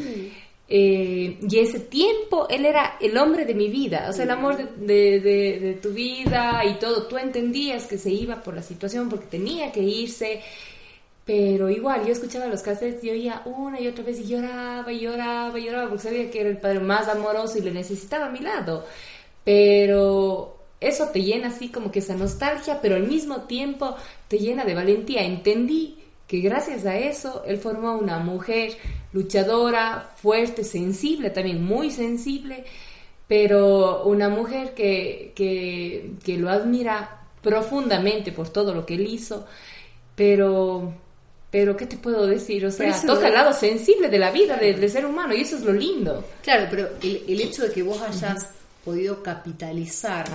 eh, 0.67 1.37
y 1.41 1.59
ese 1.59 1.79
tiempo 1.79 2.45
él 2.49 2.65
era 2.65 2.97
el 2.99 3.17
hombre 3.17 3.45
de 3.45 3.55
mi 3.55 3.69
vida, 3.69 4.07
o 4.09 4.13
sea, 4.13 4.25
el 4.25 4.31
amor 4.31 4.57
de, 4.57 5.19
de 5.21 5.79
tu 5.81 5.91
vida 5.91 6.61
y 6.65 6.77
todo, 6.77 7.07
tú 7.07 7.17
entendías 7.17 7.85
que 7.85 7.97
se 7.97 8.11
iba 8.11 8.43
por 8.43 8.53
la 8.53 8.61
situación, 8.61 9.07
porque 9.07 9.27
tenía 9.27 9.71
que 9.71 9.81
irse, 9.81 10.41
pero 11.29 11.69
igual, 11.69 12.07
yo 12.07 12.11
escuchaba 12.11 12.47
los 12.47 12.63
cassettes 12.63 13.03
y 13.03 13.11
oía 13.11 13.43
una 13.45 13.79
y 13.79 13.87
otra 13.87 14.03
vez 14.03 14.19
y 14.19 14.25
lloraba 14.25 14.91
y 14.91 15.01
lloraba 15.01 15.59
y 15.59 15.65
lloraba 15.65 15.87
porque 15.87 16.01
sabía 16.01 16.31
que 16.31 16.39
era 16.39 16.49
el 16.49 16.57
padre 16.57 16.79
más 16.79 17.07
amoroso 17.07 17.59
y 17.59 17.61
le 17.61 17.69
necesitaba 17.69 18.25
a 18.25 18.29
mi 18.31 18.39
lado. 18.39 18.83
Pero 19.43 20.57
eso 20.79 21.09
te 21.09 21.21
llena 21.21 21.49
así 21.49 21.69
como 21.69 21.91
que 21.91 21.99
esa 21.99 22.15
nostalgia, 22.15 22.81
pero 22.81 22.95
al 22.95 23.03
mismo 23.03 23.43
tiempo 23.43 23.95
te 24.27 24.39
llena 24.39 24.65
de 24.65 24.73
valentía. 24.73 25.21
Entendí 25.21 25.99
que 26.25 26.39
gracias 26.39 26.87
a 26.87 26.97
eso 26.97 27.43
él 27.45 27.59
formó 27.59 27.95
una 27.95 28.17
mujer 28.17 28.71
luchadora, 29.13 30.09
fuerte, 30.15 30.63
sensible, 30.63 31.29
también 31.29 31.63
muy 31.63 31.91
sensible, 31.91 32.65
pero 33.27 34.03
una 34.05 34.29
mujer 34.29 34.73
que, 34.73 35.33
que, 35.35 36.13
que 36.25 36.37
lo 36.39 36.49
admira 36.49 37.27
profundamente 37.43 38.31
por 38.31 38.49
todo 38.49 38.73
lo 38.73 38.83
que 38.87 38.95
él 38.95 39.05
hizo, 39.05 39.45
pero 40.15 40.91
pero, 41.51 41.75
¿qué 41.75 41.87
te 41.87 41.97
puedo 41.97 42.27
decir? 42.27 42.65
O 42.65 42.71
sea, 42.71 42.99
toca 43.01 43.27
el 43.27 43.33
lado 43.33 43.53
sensible 43.53 44.07
de 44.07 44.19
la 44.19 44.31
vida 44.31 44.55
del, 44.55 44.87
ser 44.89 45.05
humano 45.05 45.33
y 45.33 45.41
eso 45.41 45.57
es 45.57 45.63
lo 45.63 45.73
lindo. 45.73 46.23
Claro, 46.43 46.67
pero 46.69 46.89
el, 47.01 47.41
hecho 47.41 47.63
de 47.63 47.71
que 47.71 47.81
vos 47.81 47.99
hayas 48.01 48.49
podido 48.85 49.23
capitalizar 49.23 50.27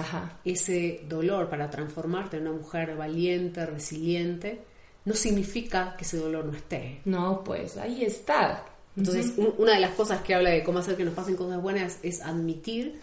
ese 0.44 1.02
dolor 1.08 1.48
para 1.48 1.70
transformarte 1.70 2.38
en 2.38 2.48
una 2.48 2.58
mujer 2.58 2.96
valiente, 2.96 3.64
resiliente, 3.64 4.58
no 5.04 5.14
significa 5.14 5.94
que 5.96 6.04
ese 6.04 6.16
dolor 6.16 6.46
no 6.46 6.56
esté. 6.56 7.00
No, 7.04 7.44
pues 7.44 7.76
ahí 7.76 8.04
está. 8.04 8.64
Entonces, 8.96 9.32
una 9.58 9.74
de 9.74 9.80
las 9.80 9.92
cosas 9.92 10.22
que 10.22 10.34
habla 10.34 10.50
de 10.50 10.64
cómo 10.64 10.80
hacer 10.80 10.96
que 10.96 11.04
nos 11.04 11.14
pasen 11.14 11.36
cosas 11.36 11.60
buenas 11.62 11.98
es 12.02 12.22
admitir 12.22 13.00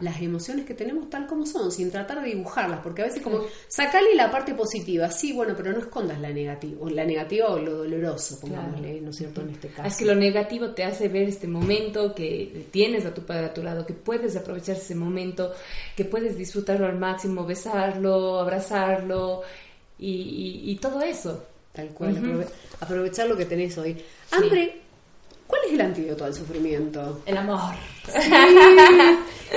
las 0.00 0.20
emociones 0.20 0.66
que 0.66 0.74
tenemos 0.74 1.08
tal 1.10 1.26
como 1.26 1.46
son, 1.46 1.70
sin 1.70 1.90
tratar 1.90 2.22
de 2.22 2.28
dibujarlas, 2.28 2.80
porque 2.80 3.02
a 3.02 3.06
veces 3.06 3.22
como, 3.22 3.40
sacale 3.68 4.14
la 4.14 4.30
parte 4.30 4.54
positiva, 4.54 5.10
sí, 5.10 5.32
bueno, 5.32 5.54
pero 5.56 5.72
no 5.72 5.78
escondas 5.78 6.20
la 6.20 6.30
negativa, 6.30 6.76
o 6.80 6.90
la 6.90 7.04
negativa 7.04 7.48
o 7.48 7.58
lo 7.58 7.76
doloroso, 7.78 8.38
pongámosle, 8.40 9.00
¿no 9.00 9.10
es 9.10 9.16
cierto?, 9.16 9.42
en 9.42 9.50
este 9.50 9.68
caso. 9.68 9.88
Es 9.88 9.96
que 9.96 10.04
lo 10.04 10.14
negativo 10.14 10.70
te 10.70 10.84
hace 10.84 11.08
ver 11.08 11.28
este 11.28 11.46
momento 11.46 12.14
que 12.14 12.66
tienes 12.70 13.04
a 13.06 13.14
tu 13.14 13.22
padre 13.22 13.46
a 13.46 13.54
tu 13.54 13.62
lado, 13.62 13.86
que 13.86 13.94
puedes 13.94 14.36
aprovechar 14.36 14.76
ese 14.76 14.94
momento, 14.94 15.52
que 15.96 16.04
puedes 16.04 16.36
disfrutarlo 16.36 16.86
al 16.86 16.98
máximo, 16.98 17.44
besarlo, 17.44 18.40
abrazarlo 18.40 19.42
y, 19.98 20.76
todo 20.80 21.02
eso. 21.02 21.44
Tal 21.72 21.90
cual, 21.90 22.46
aprovechar 22.80 23.28
lo 23.28 23.36
que 23.36 23.44
tenés 23.44 23.78
hoy. 23.78 23.96
Hambre, 24.32 24.80
¿cuál 25.50 25.62
es 25.66 25.72
el 25.72 25.80
antídoto 25.80 26.24
al 26.24 26.34
sufrimiento? 26.34 27.22
El 27.26 27.36
amor. 27.36 27.74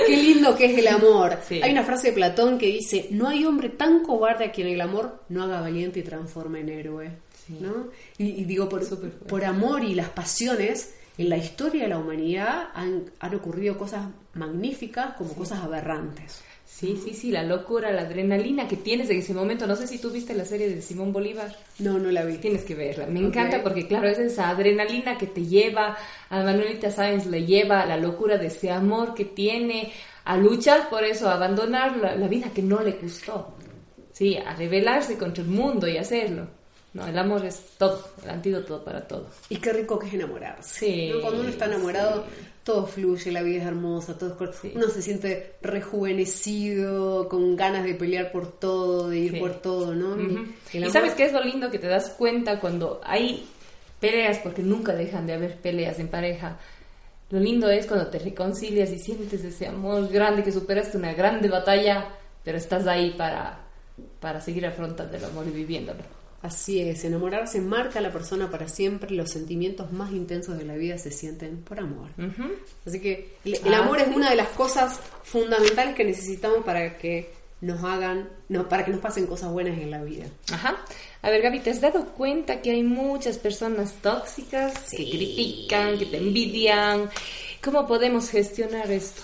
Qué 0.06 0.16
lindo 0.16 0.56
que 0.56 0.66
es 0.66 0.78
el 0.78 0.88
amor. 0.88 1.38
Sí. 1.46 1.60
Hay 1.62 1.70
una 1.72 1.84
frase 1.84 2.08
de 2.08 2.12
Platón 2.14 2.58
que 2.58 2.66
dice, 2.66 3.08
no 3.12 3.28
hay 3.28 3.44
hombre 3.44 3.70
tan 3.70 4.02
cobarde 4.02 4.46
a 4.46 4.52
quien 4.52 4.66
el 4.68 4.80
amor 4.80 5.20
no 5.28 5.44
haga 5.44 5.60
valiente 5.60 6.00
y 6.00 6.02
transforme 6.02 6.60
en 6.60 6.68
héroe. 6.68 7.10
Sí. 7.46 7.58
¿no? 7.60 7.88
Y, 8.18 8.42
y 8.42 8.44
digo, 8.44 8.68
por, 8.68 8.82
por 9.26 9.44
amor 9.44 9.84
y 9.84 9.94
las 9.94 10.08
pasiones, 10.08 10.94
en 11.16 11.28
la 11.28 11.36
historia 11.36 11.84
de 11.84 11.88
la 11.88 11.98
humanidad 11.98 12.70
han, 12.74 13.10
han 13.20 13.34
ocurrido 13.34 13.78
cosas 13.78 14.08
magníficas 14.34 15.14
como 15.16 15.34
cosas 15.34 15.62
aberrantes. 15.62 16.42
Sí, 16.66 17.00
sí, 17.02 17.14
sí, 17.14 17.30
la 17.30 17.44
locura, 17.44 17.92
la 17.92 18.02
adrenalina 18.02 18.66
que 18.66 18.76
tienes 18.76 19.08
en 19.10 19.18
ese 19.18 19.32
momento. 19.32 19.66
No 19.66 19.76
sé 19.76 19.86
si 19.86 19.98
tú 19.98 20.10
viste 20.10 20.34
la 20.34 20.44
serie 20.44 20.68
de 20.68 20.82
Simón 20.82 21.12
Bolívar. 21.12 21.54
No, 21.78 21.98
no 21.98 22.10
la 22.10 22.24
vi. 22.24 22.38
Tienes 22.38 22.64
que 22.64 22.74
verla. 22.74 23.06
Me 23.06 23.20
encanta 23.20 23.62
porque, 23.62 23.86
claro, 23.86 24.08
es 24.08 24.18
esa 24.18 24.48
adrenalina 24.48 25.16
que 25.16 25.28
te 25.28 25.46
lleva, 25.46 25.96
a 26.30 26.42
Manuelita 26.42 26.90
Sáenz 26.90 27.26
le 27.26 27.46
lleva 27.46 27.82
a 27.82 27.86
la 27.86 27.96
locura 27.96 28.38
de 28.38 28.48
ese 28.48 28.72
amor 28.72 29.14
que 29.14 29.24
tiene, 29.24 29.92
a 30.24 30.36
luchar 30.36 30.88
por 30.88 31.04
eso, 31.04 31.28
a 31.28 31.34
abandonar 31.34 31.96
la, 31.96 32.16
la 32.16 32.26
vida 32.26 32.50
que 32.52 32.62
no 32.62 32.82
le 32.82 32.92
gustó. 32.92 33.54
Sí, 34.12 34.36
a 34.36 34.54
rebelarse 34.56 35.16
contra 35.16 35.44
el 35.44 35.50
mundo 35.50 35.86
y 35.86 35.96
hacerlo. 35.96 36.48
No, 36.94 37.06
el 37.06 37.18
amor 37.18 37.44
es 37.44 37.60
todo, 37.76 38.06
el 38.22 38.30
antídoto 38.30 38.82
para 38.84 39.06
todo. 39.06 39.26
Y 39.48 39.56
qué 39.56 39.72
rico 39.72 39.98
que 39.98 40.06
es 40.06 40.14
enamorarse. 40.14 40.78
Sí, 40.86 41.10
¿no? 41.12 41.20
Cuando 41.20 41.40
uno 41.40 41.48
está 41.50 41.66
enamorado, 41.66 42.22
sí. 42.22 42.46
todo 42.62 42.86
fluye, 42.86 43.32
la 43.32 43.42
vida 43.42 43.62
es 43.62 43.66
hermosa, 43.66 44.16
todo 44.16 44.36
es 44.48 44.56
Sí. 44.56 44.72
uno 44.76 44.88
se 44.88 45.02
siente 45.02 45.56
rejuvenecido, 45.60 47.28
con 47.28 47.56
ganas 47.56 47.84
de 47.84 47.94
pelear 47.94 48.30
por 48.32 48.52
todo, 48.58 49.08
de 49.08 49.18
ir 49.18 49.38
por 49.40 49.54
todo, 49.60 49.94
¿no? 49.94 50.14
El 50.14 50.54
Y 50.72 50.76
amor- 50.78 50.90
sabes 50.92 51.14
qué 51.14 51.24
es 51.24 51.32
lo 51.32 51.42
lindo 51.42 51.70
que 51.70 51.78
te 51.78 51.86
das 51.88 52.10
cuenta 52.10 52.60
cuando 52.60 53.00
hay 53.04 53.46
peleas, 54.00 54.38
porque 54.38 54.62
nunca 54.62 54.92
dejan 54.94 55.26
de 55.26 55.34
haber 55.34 55.56
peleas 55.58 55.98
en 55.98 56.08
pareja. 56.08 56.58
Lo 57.30 57.40
lindo 57.40 57.68
es 57.70 57.86
cuando 57.86 58.06
te 58.08 58.18
reconcilias 58.18 58.90
y 58.90 58.98
sientes 58.98 59.42
ese 59.42 59.66
amor 59.66 60.08
grande 60.08 60.42
que 60.44 60.52
superaste 60.52 60.96
una 60.96 61.12
grande 61.14 61.48
batalla, 61.48 62.08
pero 62.44 62.58
estás 62.58 62.86
ahí 62.86 63.14
para, 63.16 63.60
para 64.20 64.40
seguir 64.40 64.66
afrontando 64.66 65.16
el 65.16 65.24
amor 65.24 65.46
y 65.48 65.50
viviéndolo. 65.50 66.00
Así 66.44 66.78
es, 66.78 67.04
enamorarse 67.04 67.58
marca 67.62 68.00
a 68.00 68.02
la 68.02 68.12
persona 68.12 68.50
para 68.50 68.68
siempre, 68.68 69.10
los 69.12 69.30
sentimientos 69.30 69.90
más 69.92 70.12
intensos 70.12 70.58
de 70.58 70.66
la 70.66 70.74
vida 70.74 70.98
se 70.98 71.10
sienten 71.10 71.62
por 71.62 71.80
amor. 71.80 72.10
Así 72.84 73.00
que 73.00 73.38
el, 73.46 73.54
el 73.64 73.72
Ah, 73.72 73.78
amor 73.78 73.98
es 73.98 74.08
una 74.14 74.28
de 74.28 74.36
las 74.36 74.48
cosas 74.48 75.00
fundamentales 75.22 75.94
que 75.94 76.04
necesitamos 76.04 76.62
para 76.62 76.98
que 76.98 77.32
nos 77.62 77.82
hagan, 77.82 78.28
no, 78.50 78.68
para 78.68 78.84
que 78.84 78.90
nos 78.90 79.00
pasen 79.00 79.26
cosas 79.26 79.52
buenas 79.52 79.78
en 79.78 79.90
la 79.90 80.02
vida. 80.02 80.26
Ajá. 80.52 80.76
A 81.22 81.30
ver, 81.30 81.40
Gaby, 81.40 81.60
¿te 81.60 81.70
has 81.70 81.80
dado 81.80 82.08
cuenta 82.08 82.60
que 82.60 82.72
hay 82.72 82.82
muchas 82.82 83.38
personas 83.38 83.94
tóxicas 84.02 84.90
que 84.90 84.98
critican, 84.98 85.98
que 85.98 86.04
te 86.04 86.18
envidian? 86.18 87.08
¿Cómo 87.62 87.86
podemos 87.86 88.28
gestionar 88.28 88.90
esto? 88.92 89.22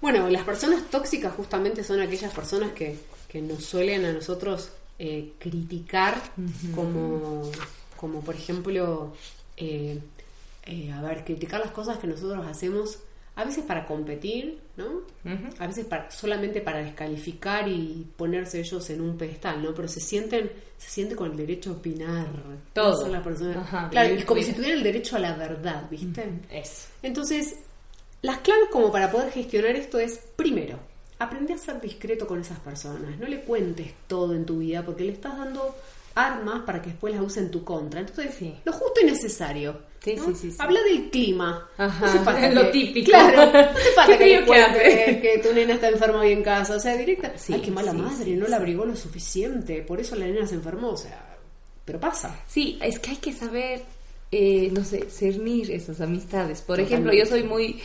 Bueno, 0.00 0.28
las 0.28 0.42
personas 0.42 0.90
tóxicas 0.90 1.32
justamente 1.34 1.84
son 1.84 2.00
aquellas 2.00 2.34
personas 2.34 2.72
que, 2.72 2.96
que 3.28 3.40
nos 3.40 3.64
suelen 3.64 4.04
a 4.06 4.12
nosotros 4.12 4.70
eh, 4.98 5.34
criticar 5.38 6.20
como, 6.74 7.50
como, 7.96 8.20
por 8.20 8.34
ejemplo, 8.34 9.12
eh, 9.56 10.00
eh, 10.64 10.92
a 10.92 11.02
ver, 11.02 11.24
criticar 11.24 11.60
las 11.60 11.70
cosas 11.70 11.98
que 11.98 12.06
nosotros 12.06 12.46
hacemos 12.46 13.00
a 13.34 13.44
veces 13.44 13.64
para 13.64 13.84
competir, 13.84 14.58
¿no? 14.78 15.02
A 15.58 15.66
veces 15.66 15.84
para, 15.84 16.10
solamente 16.10 16.62
para 16.62 16.78
descalificar 16.78 17.68
y 17.68 18.06
ponerse 18.16 18.60
ellos 18.60 18.88
en 18.88 19.02
un 19.02 19.18
pedestal, 19.18 19.62
¿no? 19.62 19.74
Pero 19.74 19.86
se 19.86 20.00
sienten, 20.00 20.50
se 20.78 20.88
sienten 20.88 21.18
con 21.18 21.30
el 21.30 21.36
derecho 21.36 21.70
a 21.70 21.72
opinar. 21.74 22.26
Todo. 22.72 23.02
Son 23.02 23.12
las 23.12 23.22
personas. 23.22 23.58
Ajá, 23.58 23.90
claro, 23.90 24.08
vivir 24.08 24.22
y 24.22 24.26
como 24.26 24.42
si 24.42 24.54
tuvieran 24.54 24.78
el 24.78 24.84
derecho 24.84 25.16
a 25.16 25.18
la 25.18 25.36
verdad, 25.36 25.86
¿viste? 25.90 26.26
Eso. 26.50 26.88
Entonces, 27.02 27.56
las 28.22 28.38
claves 28.38 28.68
como 28.72 28.90
para 28.90 29.10
poder 29.10 29.30
gestionar 29.30 29.76
esto 29.76 29.98
es, 29.98 30.18
primero, 30.36 30.78
aprende 31.18 31.54
a 31.54 31.58
ser 31.58 31.80
discreto 31.80 32.26
con 32.26 32.40
esas 32.40 32.58
personas. 32.60 33.18
No 33.18 33.26
le 33.26 33.40
cuentes 33.40 33.88
todo 34.06 34.34
en 34.34 34.44
tu 34.44 34.58
vida 34.58 34.84
porque 34.84 35.04
le 35.04 35.12
estás 35.12 35.36
dando 35.36 35.74
armas 36.14 36.62
para 36.64 36.80
que 36.80 36.90
después 36.90 37.14
las 37.14 37.22
use 37.22 37.40
en 37.40 37.50
tu 37.50 37.62
contra. 37.64 38.00
Entonces, 38.00 38.34
Sí. 38.38 38.54
lo 38.64 38.72
justo 38.72 39.00
y 39.02 39.04
necesario. 39.04 39.78
Sí, 40.02 40.14
¿no? 40.16 40.34
sí. 40.36 40.54
Habla 40.58 40.80
del 40.82 41.10
clima. 41.10 41.68
Ajá, 41.76 42.08
falta 42.24 42.48
lo 42.54 42.62
que- 42.62 42.68
típico. 42.68 43.10
Claro, 43.10 43.52
no 43.52 43.58
hace 43.58 43.92
falta 43.94 44.18
¿Qué 44.18 44.18
que 44.18 44.24
que 44.24 44.36
hace? 44.36 44.46
cuentes 44.46 45.20
que 45.20 45.38
tu 45.48 45.54
nena 45.54 45.74
está 45.74 45.88
enferma 45.88 46.20
hoy 46.20 46.32
en 46.32 46.42
casa. 46.42 46.76
O 46.76 46.80
sea, 46.80 46.96
directa. 46.96 47.32
Sí, 47.36 47.52
Ay, 47.54 47.60
qué 47.60 47.70
mala 47.70 47.92
madre, 47.92 48.34
no 48.36 48.46
la 48.46 48.56
abrigó 48.56 48.84
lo 48.86 48.94
suficiente. 48.96 49.82
Por 49.82 50.00
eso 50.00 50.14
la 50.16 50.26
nena 50.26 50.46
se 50.46 50.54
enfermó. 50.54 50.90
O 50.90 50.96
sea, 50.96 51.36
pero 51.84 51.98
pasa. 52.00 52.40
Sí, 52.46 52.78
es 52.82 52.98
que 52.98 53.10
hay 53.10 53.16
que 53.16 53.32
saber, 53.32 53.82
eh, 54.32 54.70
no 54.72 54.84
sé, 54.84 55.06
cernir 55.10 55.70
esas 55.72 56.00
amistades. 56.00 56.62
Por 56.62 56.78
ejemplo, 56.80 57.12
yo 57.12 57.26
soy 57.26 57.42
muy, 57.42 57.80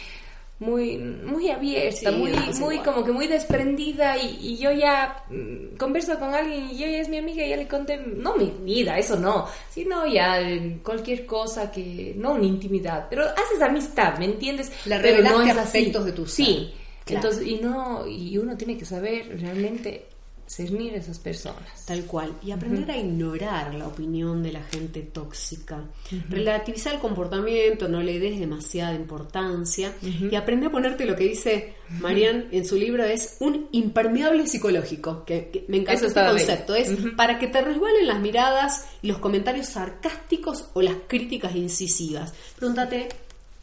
muy, 0.61 0.97
muy 0.97 1.49
abierta, 1.49 2.11
Sí, 2.11 2.15
muy, 2.15 2.31
muy, 2.31 2.75
igual. 2.75 2.83
como 2.83 3.03
que 3.03 3.11
muy 3.11 3.27
desprendida 3.27 4.15
y, 4.17 4.37
y 4.41 4.57
yo 4.57 4.71
ya 4.71 5.23
mm, 5.29 5.75
converso 5.77 6.17
con 6.19 6.33
alguien 6.35 6.69
y 6.71 6.83
ella 6.83 7.01
es 7.01 7.09
mi 7.09 7.17
amiga 7.17 7.43
y 7.43 7.49
ya 7.49 7.57
le 7.57 7.67
conté, 7.67 7.97
no 7.97 8.35
mi 8.37 8.51
vida, 8.63 8.97
eso 8.99 9.17
no, 9.17 9.47
sino 9.71 10.05
ya 10.05 10.39
eh, 10.39 10.79
cualquier 10.83 11.25
cosa 11.25 11.71
que, 11.71 12.13
no 12.15 12.33
una 12.33 12.45
intimidad, 12.45 13.07
pero 13.09 13.23
haces 13.25 13.59
amistad, 13.61 14.17
¿me 14.19 14.25
entiendes? 14.25 14.71
Le 14.85 14.99
pero 14.99 15.23
no 15.23 15.41
es 15.41 15.49
así. 15.51 15.59
aspectos 15.79 16.05
de 16.05 16.11
tu. 16.11 16.25
Sí, 16.27 16.71
Claro. 17.03 17.27
entonces, 17.27 17.47
y 17.51 17.55
no, 17.55 18.05
y 18.07 18.37
uno 18.37 18.55
tiene 18.55 18.77
que 18.77 18.85
saber 18.85 19.35
realmente 19.41 20.05
cernir 20.51 20.93
a 20.93 20.97
esas 20.97 21.19
personas. 21.19 21.85
Tal 21.85 22.03
cual. 22.05 22.33
Y 22.43 22.51
aprender 22.51 22.91
a 22.91 22.97
ignorar 22.97 23.73
la 23.73 23.87
opinión 23.87 24.43
de 24.43 24.51
la 24.51 24.63
gente 24.63 25.01
tóxica. 25.01 25.85
Relativizar 26.29 26.93
el 26.95 26.99
comportamiento, 26.99 27.87
no 27.87 28.01
le 28.01 28.19
des 28.19 28.39
demasiada 28.39 28.93
importancia. 28.93 29.93
Y 30.01 30.35
aprende 30.35 30.67
a 30.67 30.71
ponerte 30.71 31.05
lo 31.05 31.15
que 31.15 31.23
dice 31.23 31.75
Marian 31.99 32.47
en 32.51 32.65
su 32.65 32.75
libro 32.75 33.03
es 33.05 33.37
un 33.39 33.69
impermeable 33.71 34.45
psicológico. 34.45 35.23
Que, 35.25 35.49
que 35.49 35.65
me 35.69 35.77
encanta 35.77 35.93
Eso 35.93 36.07
este 36.07 36.21
bien. 36.21 36.31
concepto. 36.31 36.75
Es 36.75 36.89
para 37.15 37.39
que 37.39 37.47
te 37.47 37.61
resbalen 37.61 38.07
las 38.07 38.19
miradas 38.19 38.87
y 39.01 39.07
los 39.07 39.19
comentarios 39.19 39.67
sarcásticos 39.67 40.65
o 40.73 40.81
las 40.81 40.95
críticas 41.07 41.55
incisivas. 41.55 42.33
Pregúntate, 42.57 43.07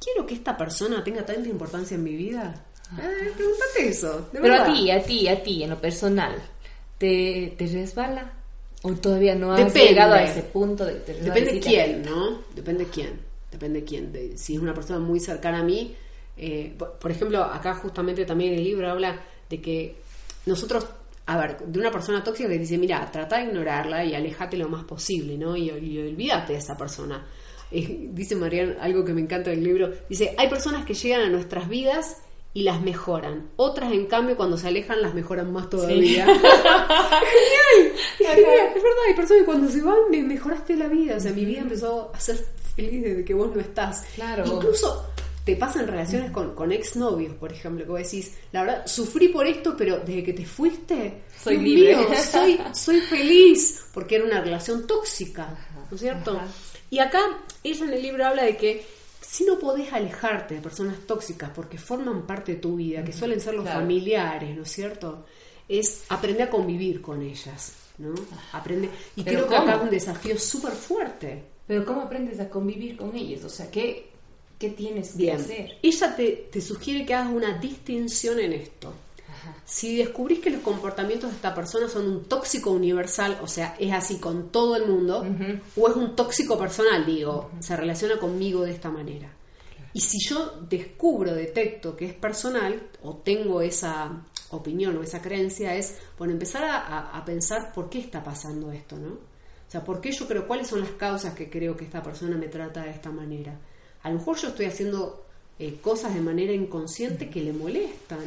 ¿quiero 0.02 0.26
que 0.26 0.34
esta 0.34 0.56
persona 0.56 1.04
tenga 1.04 1.24
tanta 1.26 1.48
importancia 1.48 1.96
en 1.96 2.02
mi 2.02 2.16
vida? 2.16 2.64
Eh, 2.96 3.32
pregúntate 3.36 3.88
eso. 3.88 4.28
de 4.32 4.40
Pero 4.40 4.54
a 4.54 4.64
ti, 4.64 4.90
a 4.90 5.02
ti, 5.02 5.28
a 5.28 5.42
ti, 5.42 5.62
en 5.62 5.70
lo 5.70 5.80
personal, 5.80 6.34
¿te, 6.98 7.54
te 7.56 7.66
resbala? 7.66 8.32
¿O 8.82 8.92
todavía 8.92 9.34
no 9.34 9.52
has 9.52 9.58
Depende. 9.58 9.88
llegado 9.88 10.14
a 10.14 10.22
ese 10.22 10.42
punto 10.42 10.84
de 10.84 10.94
te? 10.96 11.14
Depende 11.14 11.58
quién, 11.60 12.02
¿no? 12.02 12.42
Depende 12.54 12.86
quién. 12.86 13.20
Depende 13.50 13.82
quién. 13.84 14.12
De- 14.12 14.36
si 14.38 14.54
es 14.54 14.60
una 14.60 14.74
persona 14.74 14.98
muy 15.00 15.18
cercana 15.20 15.60
a 15.60 15.64
mí, 15.64 15.94
eh, 16.36 16.74
por, 16.78 16.92
por 16.92 17.10
ejemplo, 17.10 17.42
acá 17.42 17.74
justamente 17.74 18.24
también 18.24 18.54
el 18.54 18.62
libro 18.62 18.88
habla 18.90 19.20
de 19.50 19.60
que 19.60 19.96
nosotros, 20.46 20.86
a 21.26 21.36
ver, 21.38 21.58
de 21.58 21.78
una 21.80 21.90
persona 21.90 22.22
tóxica 22.22 22.48
que 22.48 22.58
dice, 22.58 22.78
mira, 22.78 23.10
trata 23.10 23.38
de 23.38 23.46
ignorarla 23.46 24.04
y 24.04 24.14
alejate 24.14 24.56
lo 24.56 24.68
más 24.68 24.84
posible, 24.84 25.36
¿no? 25.36 25.56
Y, 25.56 25.70
y 25.70 25.98
olvídate 25.98 26.52
de 26.52 26.58
esa 26.60 26.76
persona. 26.76 27.26
Eh, 27.70 28.08
dice 28.12 28.34
Marian 28.36 28.76
algo 28.80 29.04
que 29.04 29.12
me 29.12 29.20
encanta 29.20 29.50
del 29.50 29.62
libro. 29.64 29.90
Dice, 30.08 30.34
hay 30.38 30.48
personas 30.48 30.84
que 30.86 30.94
llegan 30.94 31.22
a 31.22 31.28
nuestras 31.28 31.68
vidas 31.68 32.16
y 32.58 32.62
las 32.64 32.80
mejoran. 32.82 33.50
Otras, 33.54 33.92
en 33.92 34.06
cambio, 34.06 34.36
cuando 34.36 34.56
se 34.58 34.66
alejan, 34.66 35.00
las 35.00 35.14
mejoran 35.14 35.52
más 35.52 35.70
todavía. 35.70 36.26
Genial, 36.26 37.92
es 38.18 38.26
genial, 38.26 38.72
es 38.74 38.82
verdad, 38.82 39.04
hay 39.06 39.14
personas 39.14 39.42
que 39.42 39.44
cuando 39.44 39.70
se 39.70 39.80
van 39.80 40.10
me 40.10 40.22
mejoraste 40.22 40.74
la 40.74 40.88
vida, 40.88 41.18
o 41.18 41.20
sea, 41.20 41.30
mi 41.30 41.44
vida 41.44 41.60
empezó 41.60 42.10
a 42.12 42.18
ser 42.18 42.44
feliz 42.74 43.00
desde 43.00 43.24
que 43.24 43.32
vos 43.32 43.54
no 43.54 43.60
estás. 43.60 44.04
Claro. 44.16 44.44
Incluso 44.44 45.06
te 45.44 45.54
pasan 45.54 45.86
relaciones 45.86 46.32
con, 46.32 46.56
con 46.56 46.72
exnovios, 46.72 47.32
por 47.34 47.52
ejemplo, 47.52 47.84
que 47.84 47.90
vos 47.92 48.00
decís, 48.02 48.34
la 48.50 48.62
verdad, 48.64 48.86
sufrí 48.88 49.28
por 49.28 49.46
esto, 49.46 49.76
pero 49.78 50.00
desde 50.00 50.24
que 50.24 50.32
te 50.32 50.44
fuiste, 50.44 51.22
Soy 51.40 51.58
Dios 51.58 51.64
libre. 51.64 51.96
mío, 51.96 52.08
soy, 52.28 52.60
soy 52.72 53.00
feliz, 53.02 53.84
porque 53.94 54.16
era 54.16 54.24
una 54.24 54.40
relación 54.40 54.84
tóxica, 54.84 55.56
¿no 55.88 55.94
es 55.94 56.00
cierto? 56.00 56.32
ajá. 56.32 56.48
Y 56.90 56.98
acá 56.98 57.20
ella 57.62 57.84
en 57.84 57.92
el 57.92 58.02
libro 58.02 58.26
habla 58.26 58.42
de 58.42 58.56
que 58.56 58.84
si 59.20 59.44
no 59.44 59.58
podés 59.58 59.92
alejarte 59.92 60.54
de 60.54 60.60
personas 60.60 60.96
tóxicas 61.06 61.50
porque 61.54 61.78
forman 61.78 62.26
parte 62.26 62.54
de 62.54 62.58
tu 62.60 62.76
vida, 62.76 63.04
que 63.04 63.12
suelen 63.12 63.40
ser 63.40 63.54
los 63.54 63.64
Claro. 63.64 63.80
familiares, 63.80 64.56
¿no 64.56 64.62
es 64.62 64.70
cierto? 64.72 65.24
Es 65.68 66.04
aprender 66.08 66.48
a 66.48 66.50
convivir 66.50 67.00
con 67.02 67.20
ellas, 67.22 67.72
¿no? 67.98 68.14
Aprende. 68.52 68.88
Y 69.16 69.22
¿Pero 69.22 69.46
creo 69.46 69.48
que 69.48 69.56
acá 69.56 69.76
es 69.76 69.82
un 69.82 69.90
desafío 69.90 70.38
súper 70.38 70.72
fuerte. 70.72 71.42
Pero 71.66 71.84
¿cómo 71.84 72.02
aprendes 72.02 72.40
a 72.40 72.48
convivir 72.48 72.96
con 72.96 73.14
ellos? 73.14 73.44
O 73.44 73.48
sea, 73.50 73.70
¿qué, 73.70 74.08
qué 74.58 74.70
tienes 74.70 75.10
que 75.12 75.18
Bien. 75.18 75.36
hacer? 75.36 75.76
Ella 75.82 76.16
te, 76.16 76.48
te 76.50 76.60
sugiere 76.62 77.04
que 77.04 77.12
hagas 77.14 77.32
una 77.34 77.58
distinción 77.58 78.38
en 78.40 78.54
esto. 78.54 78.94
Si 79.64 79.96
descubrís 79.98 80.40
que 80.40 80.50
los 80.50 80.62
comportamientos 80.62 81.30
de 81.30 81.36
esta 81.36 81.54
persona 81.54 81.88
son 81.88 82.06
un 82.10 82.24
tóxico 82.24 82.70
universal, 82.70 83.38
o 83.42 83.46
sea, 83.46 83.76
es 83.78 83.92
así 83.92 84.18
con 84.18 84.50
todo 84.50 84.76
el 84.76 84.86
mundo, 84.86 85.22
o 85.76 85.88
es 85.88 85.96
un 85.96 86.16
tóxico 86.16 86.58
personal, 86.58 87.04
digo, 87.04 87.50
se 87.60 87.76
relaciona 87.76 88.18
conmigo 88.18 88.62
de 88.62 88.72
esta 88.72 88.90
manera. 88.90 89.30
Y 89.92 90.00
si 90.00 90.18
yo 90.20 90.60
descubro, 90.68 91.34
detecto 91.34 91.96
que 91.96 92.06
es 92.06 92.14
personal, 92.14 92.88
o 93.02 93.16
tengo 93.16 93.60
esa 93.62 94.24
opinión 94.50 94.96
o 94.96 95.02
esa 95.02 95.20
creencia, 95.20 95.74
es, 95.74 95.96
bueno, 96.18 96.32
empezar 96.32 96.64
a, 96.64 96.76
a- 96.86 97.18
a 97.18 97.24
pensar 97.24 97.72
por 97.74 97.90
qué 97.90 97.98
está 97.98 98.22
pasando 98.22 98.70
esto, 98.72 98.96
¿no? 98.96 99.08
O 99.12 99.70
sea, 99.70 99.84
¿por 99.84 100.00
qué 100.00 100.12
yo 100.12 100.26
creo, 100.26 100.46
cuáles 100.46 100.68
son 100.68 100.80
las 100.80 100.90
causas 100.92 101.34
que 101.34 101.50
creo 101.50 101.76
que 101.76 101.84
esta 101.84 102.02
persona 102.02 102.36
me 102.38 102.48
trata 102.48 102.82
de 102.84 102.90
esta 102.90 103.10
manera? 103.10 103.58
A 104.02 104.10
lo 104.10 104.18
mejor 104.18 104.36
yo 104.38 104.48
estoy 104.48 104.66
haciendo 104.66 105.26
eh, 105.58 105.78
cosas 105.80 106.14
de 106.14 106.20
manera 106.20 106.52
inconsciente 106.52 107.28
que 107.28 107.42
le 107.42 107.52
molestan, 107.52 108.20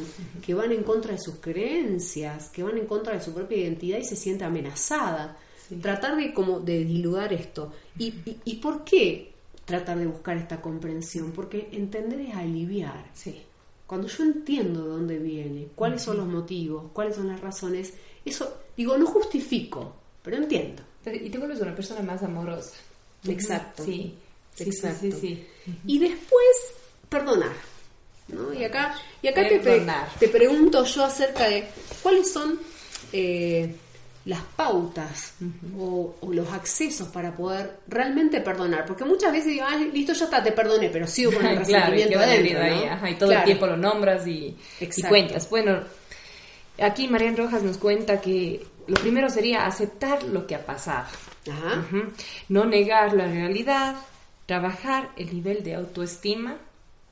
que 0.44 0.54
van 0.54 0.72
en 0.72 0.82
contra 0.82 1.12
de 1.12 1.18
sus 1.18 1.36
creencias, 1.36 2.50
que 2.50 2.62
van 2.62 2.78
en 2.78 2.86
contra 2.86 3.14
de 3.14 3.22
su 3.22 3.32
propia 3.32 3.58
identidad 3.58 3.98
y 3.98 4.04
se 4.04 4.16
siente 4.16 4.44
amenazada. 4.44 5.38
Tratar 5.80 6.16
de 6.16 6.34
como 6.34 6.60
de 6.60 6.84
dilugar 6.84 7.32
esto. 7.32 7.72
¿Y, 7.98 8.12
y, 8.44 8.56
por 8.56 8.84
qué 8.84 9.32
tratar 9.64 9.98
de 9.98 10.06
buscar 10.06 10.36
esta 10.36 10.60
comprensión? 10.60 11.32
Porque 11.32 11.68
entender 11.72 12.20
es 12.20 12.34
aliviar. 12.34 13.10
Sí. 13.14 13.40
Cuando 13.86 14.08
yo 14.08 14.24
entiendo 14.24 14.82
de 14.82 14.88
dónde 14.90 15.18
viene, 15.18 15.68
cuáles 15.74 16.02
son 16.02 16.18
los 16.18 16.26
motivos, 16.26 16.90
cuáles 16.92 17.16
son 17.16 17.28
las 17.28 17.40
razones, 17.40 17.94
eso, 18.24 18.58
digo, 18.76 18.98
no 18.98 19.06
justifico, 19.06 19.94
pero 20.22 20.36
entiendo. 20.36 20.82
y 21.06 21.30
te 21.30 21.38
vuelves 21.38 21.60
una 21.60 21.74
persona 21.74 22.02
más 22.02 22.22
amorosa. 22.22 22.74
Exacto. 23.26 23.84
Sí. 23.84 24.14
Exacto. 24.58 25.00
Sí, 25.00 25.12
sí, 25.12 25.46
y 25.86 25.98
después, 25.98 26.56
perdonar. 27.12 27.52
¿no? 28.28 28.52
Y 28.52 28.64
acá, 28.64 28.94
y 29.20 29.28
acá 29.28 29.46
te, 29.46 29.58
te, 29.58 30.28
pregunto 30.28 30.84
yo 30.84 31.04
acerca 31.04 31.48
de 31.48 31.68
cuáles 32.02 32.32
son 32.32 32.58
eh, 33.12 33.74
las 34.24 34.40
pautas 34.56 35.34
o, 35.76 36.14
los 36.30 36.50
accesos 36.52 37.08
para 37.08 37.34
poder 37.34 37.78
realmente 37.88 38.40
perdonar. 38.40 38.86
Porque 38.86 39.04
muchas 39.04 39.32
veces 39.32 39.48
digo, 39.48 39.66
listo, 39.92 40.12
ya 40.12 40.24
está, 40.24 40.42
te 40.42 40.52
perdoné, 40.52 40.88
pero 40.88 41.06
sigo 41.06 41.32
con 41.32 41.44
el 41.44 41.58
resentimiento 41.58 42.18
adentro. 42.18 43.08
y 43.08 43.14
todo 43.14 43.32
el 43.32 43.44
tiempo 43.44 43.66
lo 43.66 43.76
nombras 43.76 44.26
y, 44.26 44.56
y, 44.80 45.02
cuentas. 45.08 45.50
Bueno, 45.50 45.80
aquí 46.80 47.08
Marian 47.08 47.36
Rojas 47.36 47.62
nos 47.62 47.78
cuenta 47.78 48.20
que 48.20 48.64
lo 48.86 48.94
primero 48.94 49.28
sería 49.28 49.66
aceptar 49.66 50.22
lo 50.24 50.46
que 50.46 50.54
ha 50.54 50.64
pasado. 50.64 51.06
No 52.48 52.64
negar 52.64 53.14
la 53.14 53.26
realidad, 53.26 53.96
trabajar 54.46 55.10
el 55.16 55.34
nivel 55.34 55.64
de 55.64 55.74
autoestima. 55.74 56.56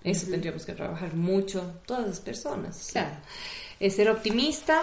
Eso 0.03 0.27
tendríamos 0.29 0.65
que 0.65 0.73
trabajar 0.73 1.15
mucho, 1.15 1.75
todas 1.87 2.07
las 2.07 2.21
personas. 2.21 2.89
Claro. 2.93 3.17
Es 3.79 3.97
ser 3.97 4.11
optimista, 4.11 4.83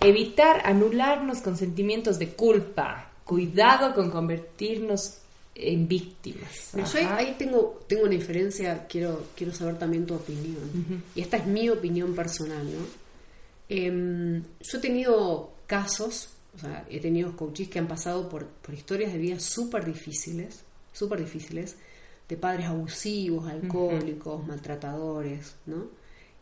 Evitar 0.00 0.62
anularnos 0.64 1.40
con 1.42 1.56
sentimientos 1.56 2.18
de 2.18 2.30
culpa. 2.30 3.10
Cuidado 3.24 3.94
con 3.94 4.10
convertirnos 4.10 5.18
en 5.54 5.86
víctimas. 5.86 6.72
yo 6.74 7.08
ahí, 7.10 7.36
tengo, 7.38 7.84
tengo 7.86 8.02
una 8.04 8.12
diferencia, 8.12 8.86
quiero, 8.88 9.26
quiero 9.36 9.52
saber 9.52 9.78
también 9.78 10.06
tu 10.06 10.14
opinión. 10.14 11.02
Y 11.14 11.20
esta 11.20 11.36
es 11.36 11.46
mi 11.46 11.68
opinión 11.68 12.14
personal, 12.14 12.64
¿no? 12.64 12.84
Em, 13.68 14.42
yo 14.60 14.78
he 14.78 14.80
tenido 14.80 15.52
casos, 15.66 16.30
o 16.56 16.58
sea, 16.58 16.84
he 16.90 17.00
tenido 17.00 17.36
coaches 17.36 17.68
que 17.68 17.78
han 17.78 17.86
pasado 17.86 18.28
por, 18.28 18.46
por 18.46 18.74
historias 18.74 19.12
de 19.12 19.18
vida 19.18 19.38
súper 19.38 19.84
difíciles, 19.84 20.62
súper 20.92 21.20
difíciles, 21.20 21.76
de 22.28 22.36
padres 22.36 22.66
abusivos, 22.66 23.48
alcohólicos, 23.48 24.46
maltratadores, 24.46 25.56
¿no? 25.66 25.88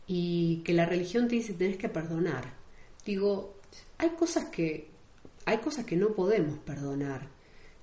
Y 0.07 0.61
que 0.63 0.73
la 0.73 0.85
religión 0.85 1.27
te 1.27 1.35
dice, 1.35 1.53
tenés 1.53 1.77
que 1.77 1.89
perdonar 1.89 2.61
digo, 3.05 3.55
hay 3.97 4.09
cosas 4.09 4.45
que, 4.45 4.87
hay 5.45 5.57
cosas 5.57 5.85
que 5.85 5.95
no 5.95 6.13
podemos 6.13 6.57
perdonar. 6.59 7.27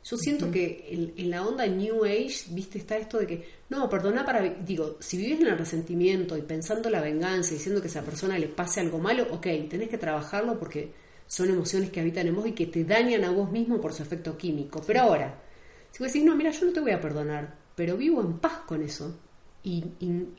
Yo 0.05 0.17
siento 0.17 0.51
que 0.51 1.13
en, 1.17 1.31
la 1.31 1.47
onda 1.47 1.67
New 1.67 2.05
Age, 2.05 2.45
viste, 2.51 2.79
está 2.79 2.97
esto 2.97 3.19
de 3.19 3.27
que, 3.27 3.49
no, 3.69 3.91
perdona 3.91 4.25
para, 4.25 4.43
digo, 4.43 4.97
si 5.01 5.19
vives 5.19 5.41
en 5.41 5.49
el 5.49 5.59
resentimiento 5.59 6.37
y 6.37 6.43
pensando 6.43 6.89
la 6.89 7.03
venganza, 7.03 7.53
diciendo 7.53 7.83
que 7.83 7.89
a 7.89 7.91
esa 7.91 8.03
persona 8.03 8.39
le 8.39 8.49
pase 8.49 8.81
algo 8.81 8.99
malo, 8.99 9.27
ok, 9.31 9.47
tenés 9.69 9.91
que 9.91 9.99
trabajarlo 9.99 10.59
porque 10.59 10.93
son 11.27 11.51
emociones 11.51 11.91
que 11.91 12.01
habitan 12.01 12.27
en 12.27 12.37
vos 12.37 12.47
y 12.47 12.53
que 12.53 12.67
te 12.67 12.85
dañan 12.85 13.25
a 13.25 13.31
vos 13.31 13.51
mismo 13.51 13.81
por 13.81 13.93
su 13.93 14.03
efecto 14.03 14.39
químico. 14.39 14.83
Pero 14.87 15.03
ahora, 15.03 15.43
si 15.91 16.03
vos 16.03 16.11
decís, 16.11 16.25
no, 16.25 16.35
mira, 16.37 16.53
yo 16.53 16.65
no 16.65 16.73
te 16.73 16.81
voy 16.81 16.93
a 16.93 17.01
perdonar, 17.01 17.58
pero 17.79 17.97
vivo 17.97 18.21
en 18.21 18.35
paz 18.35 18.59
con 18.67 18.83
eso. 18.83 19.17
y, 19.65 19.83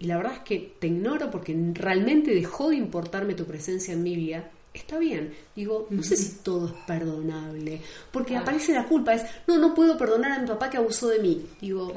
la 0.01 0.17
verdad 0.17 0.34
es 0.34 0.39
que 0.39 0.75
te 0.79 0.88
ignoro 0.88 1.31
porque 1.31 1.58
realmente 1.74 2.36
dejó 2.36 2.69
de 2.69 2.75
importarme 2.75 3.34
tu 3.34 3.45
presencia 3.45 3.93
en 3.93 4.04
mi 4.04 4.15
vida 4.15 4.52
está 4.73 4.97
bien. 4.97 5.34
Digo, 5.56 5.88
no 5.89 6.04
sé 6.04 6.15
si 6.15 6.38
todo 6.43 6.67
es 6.67 6.73
perdonable, 6.86 7.82
porque 8.12 8.38
aparece 8.38 8.73
la 8.73 8.86
culpa, 8.86 9.13
es, 9.13 9.23
no, 9.47 9.58
no 9.58 9.73
puedo 9.73 9.97
perdonar 9.97 10.32
a 10.32 10.39
mi 10.39 10.47
papá 10.47 10.69
que 10.69 10.78
abusó 10.78 11.10
de 11.10 11.19
mí. 11.19 11.45
Digo, 11.60 11.93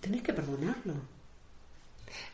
tenés 0.00 0.22
que 0.22 0.32
perdonarlo. 0.32 0.94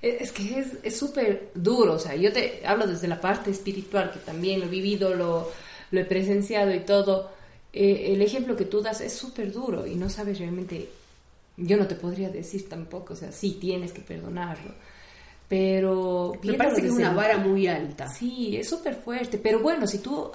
Es 0.02 0.32
que 0.32 0.64
es 0.82 0.98
súper 0.98 1.50
duro, 1.54 1.94
o 1.94 1.98
sea, 1.98 2.14
yo 2.14 2.32
te 2.32 2.66
hablo 2.66 2.86
desde 2.86 3.08
la 3.08 3.20
parte 3.20 3.50
espiritual, 3.50 4.10
que 4.12 4.18
también 4.18 4.60
lo 4.60 4.66
he 4.66 4.70
vivido, 4.70 5.14
lo, 5.14 5.50
lo 5.90 6.00
he 6.00 6.04
presenciado 6.04 6.74
y 6.74 6.80
todo. 6.80 7.30
Eh, 7.72 8.12
el 8.12 8.20
ejemplo 8.20 8.56
que 8.56 8.64
tú 8.64 8.82
das 8.82 9.00
es 9.00 9.12
súper 9.12 9.52
duro 9.52 9.86
y 9.86 9.94
no 9.94 10.10
sabes 10.10 10.38
realmente, 10.38 10.88
yo 11.60 11.76
no 11.76 11.86
te 11.86 11.94
podría 11.94 12.28
decir 12.28 12.68
tampoco, 12.68 13.14
o 13.14 13.16
sea, 13.16 13.32
sí 13.32 13.58
tienes 13.60 13.92
que 13.92 14.00
perdonarlo 14.00 14.72
pero 15.50 16.32
me 16.44 16.54
parece 16.54 16.80
que 16.80 16.86
es 16.86 16.92
una 16.92 17.12
vara 17.12 17.36
muy 17.36 17.66
alta. 17.66 18.08
Sí, 18.08 18.56
es 18.56 18.68
súper 18.68 18.94
fuerte, 18.94 19.36
pero 19.36 19.58
bueno, 19.58 19.84
si 19.84 19.98
tú 19.98 20.30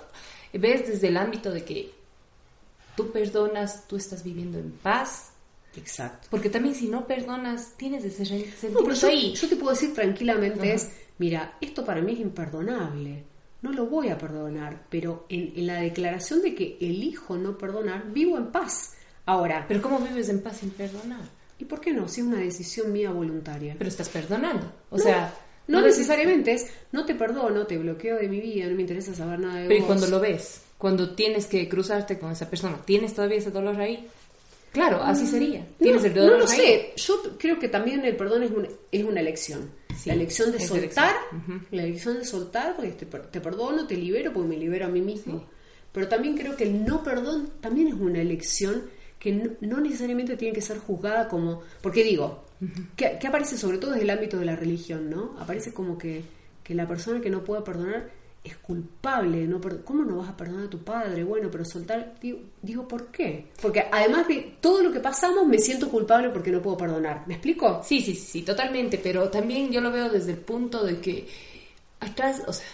ves 0.51 0.89
desde 0.89 1.07
el 1.07 1.15
ámbito 1.15 1.51
de 1.51 1.63
que 1.63 1.89
tú 2.97 3.09
perdonas, 3.13 3.87
tú 3.87 3.95
estás 3.95 4.25
viviendo 4.25 4.59
en 4.59 4.71
paz. 4.71 5.31
Exacto. 5.77 6.27
Porque 6.29 6.49
también 6.49 6.75
si 6.75 6.89
no 6.89 7.07
perdonas, 7.07 7.77
tienes 7.77 8.03
ese 8.03 8.25
sentimiento 8.25 8.81
no, 8.81 8.93
yo, 8.93 9.07
ahí. 9.07 9.33
Yo 9.33 9.47
te 9.47 9.55
puedo 9.55 9.71
decir 9.71 9.93
tranquilamente 9.93 10.73
es, 10.73 10.91
mira, 11.17 11.57
esto 11.61 11.85
para 11.85 12.01
mí 12.01 12.11
es 12.11 12.19
imperdonable. 12.19 13.23
No 13.61 13.71
lo 13.71 13.85
voy 13.85 14.09
a 14.09 14.17
perdonar, 14.17 14.83
pero 14.89 15.27
en, 15.29 15.53
en 15.55 15.65
la 15.65 15.79
declaración 15.79 16.41
de 16.41 16.53
que 16.53 16.77
elijo 16.81 17.37
no 17.37 17.57
perdonar, 17.57 18.11
vivo 18.11 18.37
en 18.37 18.51
paz. 18.51 18.95
Ahora. 19.25 19.65
Pero 19.67 19.81
¿cómo 19.81 19.99
vives 19.99 20.29
en 20.29 20.41
paz 20.41 20.57
sin 20.57 20.71
perdonar? 20.71 21.21
¿Y 21.57 21.65
por 21.65 21.79
qué 21.79 21.93
no? 21.93 22.07
Si 22.07 22.21
es 22.21 22.27
una 22.27 22.39
decisión 22.39 22.91
mía 22.91 23.11
voluntaria. 23.11 23.75
Pero 23.77 23.89
estás 23.89 24.09
perdonando. 24.09 24.71
O 24.89 24.99
sea. 24.99 25.33
No, 25.67 25.81
necesariamente 25.81 26.53
es, 26.53 26.67
no 26.91 27.05
te 27.05 27.15
perdono, 27.15 27.65
te 27.65 27.77
bloqueo 27.79 28.17
de 28.17 28.27
mi 28.27 28.39
vida, 28.39 28.67
no 28.67 28.75
me 28.75 28.81
interesa 28.81 29.15
saber 29.15 29.39
nada 29.39 29.61
de 29.61 29.67
Pero 29.67 29.83
¿y 29.83 29.83
cuando 29.83 30.05
lo 30.05 30.19
ves? 30.19 30.61
Cuando 30.77 31.15
tienes 31.15 31.47
que 31.47 31.67
cruzarte 31.67 32.19
con 32.19 32.31
esa 32.31 32.47
persona, 32.47 32.79
¿tienes 32.85 33.15
todavía 33.15 33.37
ese 33.37 33.49
dolor 33.49 33.81
ahí? 33.81 34.07
Claro, 34.71 35.01
así 35.01 35.23
mm, 35.23 35.27
sería. 35.27 35.67
¿Tienes 35.79 36.03
el 36.03 36.13
dolor 36.13 36.31
No 36.33 36.37
lo 36.39 36.47
sé. 36.47 36.93
Yo 36.97 37.37
creo 37.39 37.57
que 37.57 37.69
también 37.69 38.03
el 38.03 38.15
perdón 38.17 38.43
es, 38.43 38.51
es 38.91 39.03
una 39.05 39.21
elección. 39.21 39.71
la 40.05 40.13
elección 40.13 40.51
de 40.51 40.59
soltar, 40.59 41.15
la 41.71 41.83
elección 41.83 42.19
de 42.19 42.25
soltar, 42.25 42.75
porque 42.75 42.91
te, 42.91 43.39
perdono, 43.39 43.87
te 43.87 43.95
libero, 43.95 44.33
porque 44.33 44.49
me 44.49 44.57
libero 44.57 44.85
a 44.85 44.89
mí 44.89 45.01
mismo. 45.01 45.45
Pero 45.93 46.09
también 46.09 46.37
creo 46.37 46.57
que 46.57 46.65
el 46.65 46.83
no 46.83 47.01
perdón 47.03 47.51
también 47.61 47.87
es 47.87 47.93
una 47.93 48.19
elección 48.19 48.83
que 49.25 49.57
no, 49.59 49.81
necesariamente 49.81 50.37
tiene 50.37 50.53
que 50.53 50.61
ser 50.61 50.77
juzgada 50.77 51.27
como, 51.27 51.63
porque 51.81 52.03
digo, 52.03 52.43
que, 52.95 53.17
aparece 53.25 53.57
sobre 53.57 53.79
todo 53.79 53.89
desde 53.89 54.03
el 54.03 54.11
ámbito 54.11 54.37
de 54.37 54.45
la 54.45 54.55
religión, 54.55 55.09
¿no? 55.09 55.35
Aparece 55.39 55.73
como 55.73 55.97
que, 55.97 56.23
que 56.63 56.75
la 56.75 56.87
persona 56.87 57.19
que 57.19 57.31
no 57.31 57.43
puede 57.43 57.63
perdonar 57.63 58.11
es 58.43 58.55
culpable, 58.57 59.47
¿no? 59.47 59.59
¿cómo 59.83 60.03
no 60.03 60.17
vas 60.17 60.29
a 60.29 60.37
perdonar 60.37 60.67
a 60.67 60.69
tu 60.69 60.77
padre? 60.83 61.23
Bueno, 61.23 61.49
pero 61.51 61.65
soltar, 61.65 62.13
digo, 62.21 62.37
digo, 62.61 62.87
¿por 62.87 63.07
qué? 63.07 63.47
Porque 63.59 63.87
además 63.91 64.27
de 64.27 64.57
todo 64.61 64.83
lo 64.83 64.91
que 64.91 64.99
pasamos, 64.99 65.47
me 65.47 65.57
siento 65.57 65.89
culpable 65.89 66.29
porque 66.29 66.51
no 66.51 66.61
puedo 66.61 66.77
perdonar. 66.77 67.23
¿Me 67.25 67.33
explico? 67.33 67.81
Sí, 67.83 68.01
sí, 68.01 68.13
sí, 68.13 68.43
totalmente, 68.43 68.99
pero 68.99 69.27
también 69.31 69.71
yo 69.71 69.81
lo 69.81 69.91
veo 69.91 70.07
desde 70.07 70.33
el 70.33 70.37
punto 70.37 70.85
de 70.85 70.99
que 70.99 71.27
atrás, 71.99 72.43
o 72.45 72.53
sea, 72.53 72.67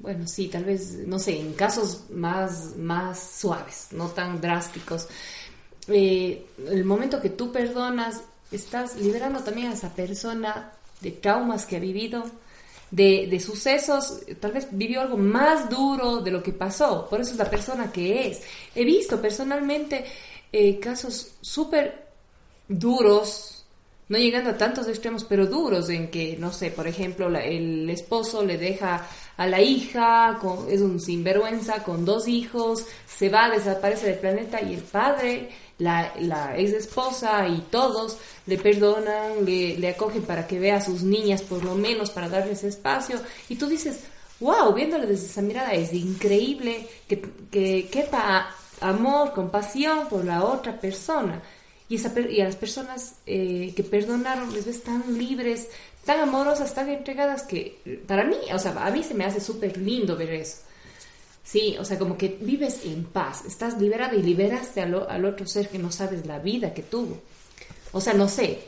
bueno, 0.00 0.26
sí, 0.26 0.48
tal 0.48 0.64
vez, 0.64 1.06
no 1.06 1.20
sé, 1.20 1.38
en 1.38 1.52
casos 1.52 2.10
más, 2.10 2.76
más 2.76 3.38
suaves, 3.38 3.90
no 3.92 4.08
tan 4.08 4.40
drásticos, 4.40 5.06
eh, 5.88 6.46
el 6.68 6.84
momento 6.84 7.20
que 7.20 7.30
tú 7.30 7.52
perdonas, 7.52 8.22
estás 8.50 8.96
liberando 8.96 9.40
también 9.40 9.68
a 9.68 9.74
esa 9.74 9.94
persona 9.94 10.72
de 11.00 11.10
traumas 11.10 11.66
que 11.66 11.76
ha 11.76 11.80
vivido, 11.80 12.24
de, 12.90 13.40
sucesos, 13.40 14.20
tal 14.40 14.52
vez 14.52 14.68
vivió 14.70 15.00
algo 15.00 15.16
más 15.16 15.68
duro 15.68 16.20
de 16.20 16.30
lo 16.30 16.42
que 16.42 16.52
pasó, 16.52 17.08
por 17.08 17.20
eso 17.20 17.32
es 17.32 17.38
la 17.38 17.50
persona 17.50 17.90
que 17.90 18.28
es. 18.28 18.42
He 18.74 18.84
visto 18.84 19.20
personalmente 19.20 20.04
eh, 20.52 20.78
casos 20.78 21.32
súper 21.40 22.06
duros, 22.68 23.64
no 24.08 24.18
llegando 24.18 24.50
a 24.50 24.56
tantos 24.56 24.86
extremos, 24.86 25.24
pero 25.24 25.46
duros, 25.46 25.88
en 25.88 26.08
que, 26.08 26.36
no 26.38 26.52
sé, 26.52 26.70
por 26.70 26.86
ejemplo, 26.86 27.26
el 27.36 27.90
esposo 27.90 28.44
le 28.44 28.58
deja 28.58 29.08
a 29.36 29.46
la 29.46 29.60
hija, 29.60 30.38
es 30.70 30.80
un 30.80 31.00
sinvergüenza, 31.00 31.82
con 31.82 32.04
dos 32.04 32.28
hijos, 32.28 32.86
se 33.06 33.28
va, 33.28 33.50
desaparece 33.50 34.06
del 34.06 34.18
planeta 34.18 34.62
y 34.62 34.74
el 34.74 34.82
padre 34.82 35.50
la, 35.78 36.54
ex 36.56 36.72
esposa 36.72 37.48
y 37.48 37.60
todos 37.70 38.18
le 38.46 38.58
perdonan, 38.58 39.44
le, 39.44 39.88
acogen 39.88 40.22
para 40.22 40.46
que 40.46 40.58
vea 40.58 40.76
a 40.76 40.80
sus 40.80 41.02
niñas 41.02 41.42
por 41.42 41.64
lo 41.64 41.74
menos 41.74 42.10
para 42.10 42.28
darles 42.28 42.64
espacio 42.64 43.20
y 43.48 43.56
tú 43.56 43.66
dices, 43.66 44.00
wow, 44.40 44.72
viéndole 44.72 45.06
desde 45.06 45.26
esa 45.26 45.42
mirada 45.42 45.72
es 45.72 45.92
increíble 45.92 46.88
que, 47.08 47.22
que 47.50 47.88
quepa 47.90 48.54
amor, 48.80 49.32
compasión 49.32 50.08
por 50.08 50.24
la 50.24 50.44
otra 50.44 50.78
persona. 50.78 51.42
Y, 51.88 51.96
esa, 51.96 52.18
y 52.18 52.40
a 52.40 52.44
las 52.44 52.56
personas 52.56 53.16
eh, 53.26 53.72
que 53.76 53.82
perdonaron 53.82 54.52
les 54.52 54.64
ves 54.64 54.82
tan 54.82 55.18
libres, 55.18 55.68
tan 56.04 56.20
amorosas, 56.20 56.74
tan 56.74 56.88
entregadas 56.88 57.42
que 57.42 58.00
para 58.06 58.24
mí, 58.24 58.36
o 58.52 58.58
sea, 58.58 58.72
a 58.72 58.90
mí 58.90 59.02
se 59.02 59.14
me 59.14 59.24
hace 59.24 59.40
súper 59.40 59.76
lindo 59.76 60.16
ver 60.16 60.32
eso. 60.32 60.58
Sí, 61.44 61.76
o 61.78 61.84
sea, 61.84 61.98
como 61.98 62.16
que 62.16 62.38
vives 62.40 62.80
en 62.84 63.04
paz, 63.04 63.44
estás 63.46 63.78
liberada 63.78 64.14
y 64.14 64.22
liberaste 64.22 64.80
al, 64.80 65.06
al 65.08 65.24
otro 65.26 65.46
ser 65.46 65.68
que 65.68 65.78
no 65.78 65.92
sabes 65.92 66.26
la 66.26 66.38
vida 66.38 66.72
que 66.72 66.82
tuvo. 66.82 67.20
O 67.92 68.00
sea, 68.00 68.14
no 68.14 68.28
sé, 68.28 68.60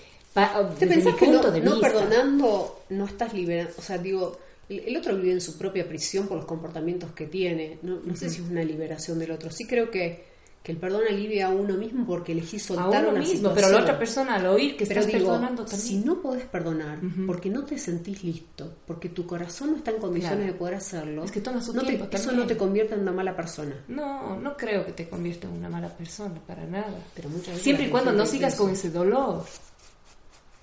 ¿Te 0.78 0.86
pensás 0.86 1.14
que 1.14 1.28
no, 1.28 1.40
perdonando 1.80 2.82
no 2.90 3.06
estás 3.06 3.32
liberando? 3.32 3.72
O 3.78 3.82
sea, 3.82 3.96
digo, 3.96 4.38
el, 4.68 4.94
otro 4.94 5.16
vive 5.16 5.32
en 5.32 5.40
su 5.40 5.56
propia 5.56 5.88
prisión 5.88 6.26
por 6.26 6.36
los 6.36 6.46
comportamientos 6.46 7.12
que 7.12 7.26
tiene. 7.26 7.78
No, 7.80 8.00
no 8.04 8.14
sé 8.14 8.28
si 8.28 8.42
es 8.42 8.48
una 8.48 8.62
liberación 8.62 9.18
del 9.18 9.30
otro. 9.30 9.50
Sí 9.50 9.66
creo 9.66 9.90
que 9.90 10.24
que 10.66 10.72
el 10.72 10.78
perdón 10.78 11.02
alivia 11.08 11.46
a 11.46 11.50
uno 11.50 11.74
mismo 11.74 12.04
porque 12.04 12.32
elegí 12.32 12.58
soltar 12.58 13.06
a 13.06 13.08
uno 13.08 13.20
mismo, 13.20 13.54
pero 13.54 13.68
la 13.70 13.82
otra 13.82 13.96
persona 13.96 14.34
al 14.34 14.46
oír 14.48 14.76
que 14.76 14.82
estás 14.82 15.06
perdonando 15.06 15.64
también. 15.64 15.80
Si 15.80 15.98
no 15.98 16.20
podés 16.20 16.46
perdonar 16.46 16.98
porque 17.24 17.48
no 17.48 17.64
te 17.64 17.78
sentís 17.78 18.24
listo, 18.24 18.74
porque 18.84 19.10
tu 19.10 19.24
corazón 19.24 19.70
no 19.70 19.76
está 19.76 19.92
en 19.92 19.98
condiciones 19.98 20.44
de 20.44 20.54
poder 20.54 20.74
hacerlo, 20.74 21.22
es 21.22 21.30
que 21.30 21.40
toma 21.40 21.62
su 21.62 21.72
no 21.72 21.84
tiempo 21.84 22.08
eso 22.10 22.32
no 22.32 22.48
te 22.48 22.56
convierte 22.56 22.94
en 22.94 23.02
una 23.02 23.12
mala 23.12 23.36
persona. 23.36 23.76
No, 23.86 24.40
no 24.40 24.56
creo 24.56 24.84
que 24.84 24.90
te 24.90 25.08
convierta 25.08 25.46
en 25.46 25.52
una 25.52 25.68
mala 25.68 25.88
persona 25.88 26.34
para 26.44 26.66
nada. 26.66 26.98
Pero 27.14 27.28
siempre 27.60 27.86
y 27.86 27.88
cuando 27.88 28.10
no 28.10 28.26
sigas 28.26 28.56
con 28.56 28.70
ese 28.70 28.90
dolor. 28.90 29.44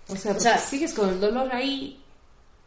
O 0.10 0.16
sea, 0.18 0.34
o 0.34 0.40
sea, 0.42 0.58
sigues 0.58 0.94
con 0.94 1.08
el 1.08 1.18
dolor 1.22 1.48
ahí, 1.50 1.98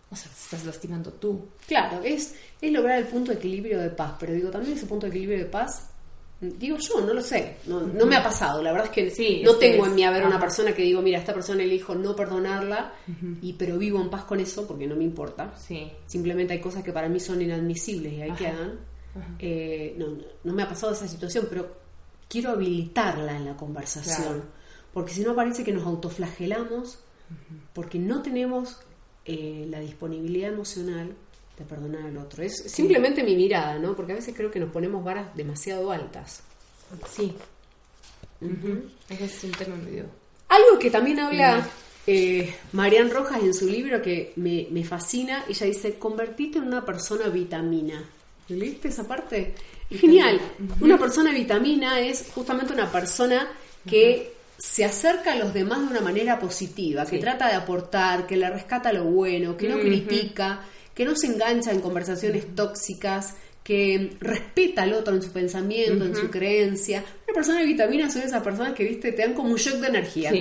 o 0.08 0.16
sea, 0.16 0.32
te 0.32 0.38
estás 0.38 0.64
lastimando 0.64 1.12
tú. 1.12 1.48
Claro, 1.66 2.00
es, 2.02 2.34
es 2.62 2.72
lograr 2.72 2.98
el 2.98 3.08
punto 3.08 3.30
de 3.30 3.36
equilibrio 3.36 3.78
de 3.78 3.90
paz, 3.90 4.14
pero 4.18 4.32
digo, 4.32 4.48
también 4.48 4.74
ese 4.74 4.86
punto 4.86 5.04
de 5.04 5.10
equilibrio 5.10 5.40
de 5.40 5.50
paz 5.50 5.90
Digo 6.38 6.76
yo, 6.76 7.00
no 7.00 7.14
lo 7.14 7.22
sé, 7.22 7.56
no, 7.66 7.80
no 7.80 8.04
me 8.04 8.14
ha 8.16 8.22
pasado. 8.22 8.62
La 8.62 8.70
verdad 8.70 8.88
es 8.88 8.92
que 8.92 9.10
sí, 9.10 9.40
no 9.42 9.54
tengo 9.56 9.86
en 9.86 9.94
mí 9.94 10.04
a 10.04 10.10
ver 10.10 10.26
una 10.26 10.38
persona 10.38 10.72
que 10.74 10.82
digo, 10.82 11.00
mira, 11.00 11.18
esta 11.18 11.32
persona 11.32 11.62
elijo 11.62 11.94
no 11.94 12.14
perdonarla, 12.14 12.92
y 13.40 13.54
pero 13.54 13.78
vivo 13.78 14.00
en 14.00 14.10
paz 14.10 14.24
con 14.24 14.38
eso 14.40 14.66
porque 14.66 14.86
no 14.86 14.96
me 14.96 15.04
importa. 15.04 15.54
Sí. 15.56 15.90
Simplemente 16.06 16.52
hay 16.52 16.60
cosas 16.60 16.82
que 16.84 16.92
para 16.92 17.08
mí 17.08 17.20
son 17.20 17.40
inadmisibles 17.40 18.12
y 18.12 18.22
ahí 18.22 18.32
quedan. 18.32 18.78
Eh, 19.38 19.94
no, 19.96 20.08
no, 20.44 20.52
me 20.52 20.62
ha 20.62 20.68
pasado 20.68 20.92
esa 20.92 21.08
situación, 21.08 21.46
pero 21.48 21.74
quiero 22.28 22.50
habilitarla 22.50 23.34
en 23.34 23.46
la 23.46 23.56
conversación, 23.56 24.42
porque 24.92 25.14
si 25.14 25.22
no 25.22 25.34
parece 25.34 25.64
que 25.64 25.72
nos 25.72 25.86
autoflagelamos 25.86 26.98
porque 27.72 27.98
no 27.98 28.22
tenemos 28.22 28.78
eh, 29.24 29.66
la 29.68 29.80
disponibilidad 29.80 30.52
emocional 30.52 31.14
de 31.58 31.64
perdonar 31.64 32.06
al 32.06 32.16
otro. 32.18 32.42
Es 32.42 32.56
simplemente 32.70 33.22
mi 33.22 33.34
mirada, 33.34 33.78
¿no? 33.78 33.94
Porque 33.96 34.12
a 34.12 34.16
veces 34.16 34.34
creo 34.36 34.50
que 34.50 34.60
nos 34.60 34.70
ponemos 34.70 35.02
varas 35.02 35.34
demasiado 35.34 35.90
altas. 35.90 36.42
Sí. 37.10 37.34
es 39.08 39.44
un 39.44 39.50
tema 39.52 39.76
medio... 39.76 40.04
Algo 40.48 40.78
que 40.78 40.90
también 40.90 41.18
habla 41.18 41.66
eh, 42.06 42.54
Marian 42.72 43.10
Rojas 43.10 43.42
en 43.42 43.52
su 43.52 43.68
libro 43.68 44.00
que 44.00 44.32
me, 44.36 44.68
me, 44.70 44.84
fascina, 44.84 45.44
ella 45.48 45.66
dice, 45.66 45.94
convertite 45.94 46.58
en 46.58 46.64
una 46.64 46.84
persona 46.84 47.28
vitamina. 47.28 48.04
¿Leíste 48.48 48.88
esa 48.88 49.08
parte? 49.08 49.54
Genial. 49.90 50.40
Una 50.80 50.98
persona 50.98 51.32
vitamina 51.32 51.98
es 52.00 52.28
justamente 52.32 52.72
una 52.72 52.90
persona 52.90 53.48
que 53.88 54.34
se 54.56 54.84
acerca 54.84 55.32
a 55.32 55.36
los 55.36 55.52
demás 55.52 55.80
de 55.80 55.86
una 55.86 56.00
manera 56.00 56.38
positiva, 56.38 57.04
que 57.06 57.18
trata 57.18 57.48
de 57.48 57.54
aportar, 57.54 58.26
que 58.26 58.36
le 58.36 58.48
rescata 58.50 58.92
lo 58.92 59.04
bueno, 59.04 59.56
que 59.56 59.68
no 59.68 59.78
critica, 59.78 60.60
que 60.96 61.04
no 61.04 61.14
se 61.14 61.26
engancha 61.26 61.70
en 61.70 61.80
conversaciones 61.80 62.56
tóxicas, 62.56 63.34
que 63.62 64.16
respeta 64.18 64.84
al 64.84 64.94
otro 64.94 65.14
en 65.14 65.22
su 65.22 65.30
pensamiento, 65.30 66.06
en 66.06 66.16
su 66.16 66.30
creencia. 66.30 67.04
Una 67.26 67.34
persona 67.34 67.60
de 67.60 67.66
vitamina 67.66 68.08
son 68.08 68.22
esas 68.22 68.42
personas 68.42 68.72
que, 68.72 68.84
viste, 68.84 69.12
te 69.12 69.20
dan 69.22 69.34
como 69.34 69.50
un 69.50 69.56
shock 69.56 69.74
de 69.74 69.88
energía. 69.88 70.32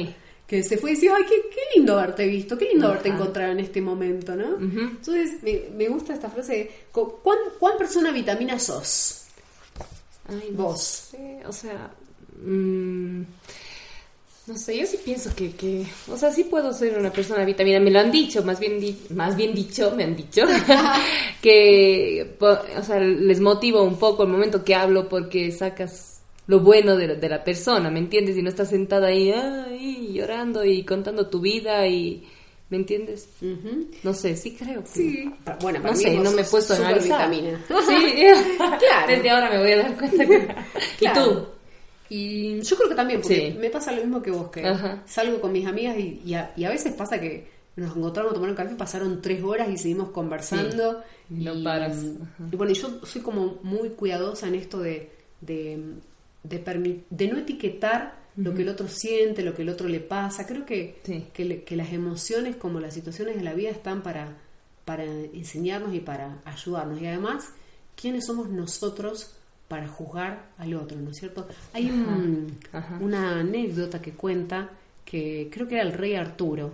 Que 0.48 0.64
se 0.64 0.78
fue 0.78 0.92
y 0.92 0.94
dice, 0.94 1.10
ay, 1.10 1.24
qué, 1.28 1.62
lindo 1.76 2.00
haberte 2.00 2.26
visto, 2.26 2.58
qué 2.58 2.70
lindo 2.70 2.88
haberte 2.88 3.10
encontrado 3.10 3.52
en 3.52 3.60
este 3.60 3.82
momento, 3.82 4.34
¿no? 4.36 4.58
Entonces, 4.58 5.44
me, 5.76 5.90
gusta 5.90 6.14
esta 6.14 6.30
frase. 6.30 6.72
¿Cuán, 6.92 7.38
¿Cuán 7.60 7.78
persona 7.78 8.12
vitamina 8.12 8.58
sos? 8.58 9.26
Ay, 10.30 10.52
Vos. 10.54 11.12
o 11.46 11.52
sea... 11.52 11.92
Mmm 12.46 13.24
no 14.48 14.56
sé, 14.58 14.78
yo 14.78 14.86
sí 14.86 15.00
pienso 15.04 15.36
que, 15.36 15.52
que, 15.54 15.86
o 16.08 16.16
sea, 16.16 16.32
sí 16.32 16.44
puedo 16.44 16.72
ser 16.72 16.98
una 17.00 17.12
persona 17.12 17.44
vitamina, 17.44 17.80
me 17.80 17.90
lo 17.90 18.00
han 18.00 18.12
dicho, 18.12 18.44
más 18.44 18.60
bien, 18.60 18.80
más 19.10 19.36
bien 19.36 19.56
dicho, 19.56 19.92
me 19.96 20.04
han 20.04 20.16
dicho, 20.16 20.44
que, 21.42 22.38
o 22.40 22.84
sea, 22.84 23.00
les 23.00 23.40
motivo 23.40 23.82
un 23.82 23.98
poco 23.98 24.24
el 24.24 24.30
momento 24.30 24.64
que 24.64 24.76
hablo 24.76 25.10
porque 25.10 25.52
sacas 25.52 26.22
lo 26.46 26.60
bueno 26.60 26.96
de 26.96 27.08
la, 27.08 27.16
de 27.16 27.30
la 27.30 27.44
persona, 27.44 27.90
¿me 27.90 27.98
entiendes? 27.98 28.38
Y 28.38 28.44
no 28.44 28.50
estás 28.50 28.70
sentada 28.70 29.08
ahí, 29.08 29.32
ahí, 29.32 30.14
llorando 30.14 30.64
y 30.64 30.84
contando 30.84 31.28
tu 31.28 31.40
vida 31.40 31.88
y, 31.88 32.24
¿me 32.70 32.78
entiendes? 32.78 33.28
No 34.04 34.14
sé, 34.14 34.38
sí 34.38 34.56
creo 34.56 34.84
que... 34.84 34.90
Sí, 34.90 35.32
bueno, 35.62 35.80
no 35.80 35.96
sé, 35.96 36.12
no 36.20 36.32
me 36.32 36.44
he 36.44 36.46
puesto. 36.46 36.76
Vitamina. 36.76 37.66
Sí, 37.68 38.16
claro. 38.58 39.08
Desde 39.08 39.30
ahora 39.32 39.50
me 39.50 39.58
voy 39.58 39.72
a 39.72 39.78
dar 39.78 39.98
cuenta 39.98 40.24
que... 40.24 40.48
¿Y 41.00 41.14
tú? 41.14 41.48
Y 42.10 42.62
yo 42.62 42.76
creo 42.76 42.90
que 42.90 42.96
también, 42.96 43.22
porque 43.22 43.56
me 43.60 43.70
pasa 43.70 43.92
lo 43.92 44.02
mismo 44.02 44.22
que 44.22 44.32
vos, 44.32 44.50
que 44.52 44.64
salgo 45.06 45.42
con 45.42 45.52
mis 45.52 45.66
amigas 45.66 45.98
y, 45.98 46.34
a, 46.34 46.70
veces 46.70 46.94
pasa 46.94 47.20
que 47.20 47.48
nos 47.76 47.96
encontramos 47.96 48.32
a 48.32 48.36
tomar 48.36 48.50
un 48.50 48.56
café, 48.56 48.76
pasaron 48.76 49.22
tres 49.22 49.44
horas 49.44 49.70
y 49.70 49.78
seguimos 49.78 50.10
conversando. 50.10 51.02
No 51.30 51.64
paras. 51.64 51.98
Y 52.52 52.56
bueno, 52.56 52.74
yo 52.74 53.00
soy 53.06 53.22
como 53.22 53.60
muy 53.64 53.90
cuidadosa 53.90 54.48
en 54.48 54.56
esto 54.56 54.80
de, 54.80 55.12
de, 55.42 55.82
de, 56.44 57.28
no 57.28 57.40
etiquetar 57.40 58.26
lo 58.38 58.54
que 58.54 58.62
el 58.62 58.70
otro 58.70 58.88
siente, 58.88 59.42
lo 59.42 59.56
que 59.56 59.64
el 59.64 59.70
otro 59.70 59.88
le 59.88 60.00
pasa. 60.00 60.46
Creo 60.46 60.66
que, 60.66 61.00
que, 61.34 61.64
que, 61.64 61.76
las 61.76 61.92
emociones 61.92 62.56
como 62.56 62.80
las 62.80 62.94
situaciones 62.94 63.36
de 63.36 63.44
la 63.44 63.54
vida 63.54 63.72
están 63.72 64.04
para, 64.04 64.38
para 64.86 65.04
enseñarnos 65.04 65.94
y 65.94 66.00
para 66.00 66.42
ayudarnos. 66.46 67.02
Y 67.02 67.08
además, 67.08 67.50
¿quiénes 67.96 68.26
somos 68.26 68.50
nosotros? 68.50 69.36
Para 69.68 69.88
juzgar 69.88 70.52
al 70.58 70.74
otro, 70.76 71.00
¿no 71.00 71.10
es 71.12 71.18
cierto? 71.18 71.48
Hay 71.74 71.90
una 73.00 73.40
anécdota 73.40 74.02
que 74.02 74.14
cuenta 74.14 74.70
que 75.04 75.50
creo 75.52 75.68
que 75.68 75.76
era 75.76 75.84
el 75.84 75.94
rey 75.94 76.16
Arturo, 76.16 76.74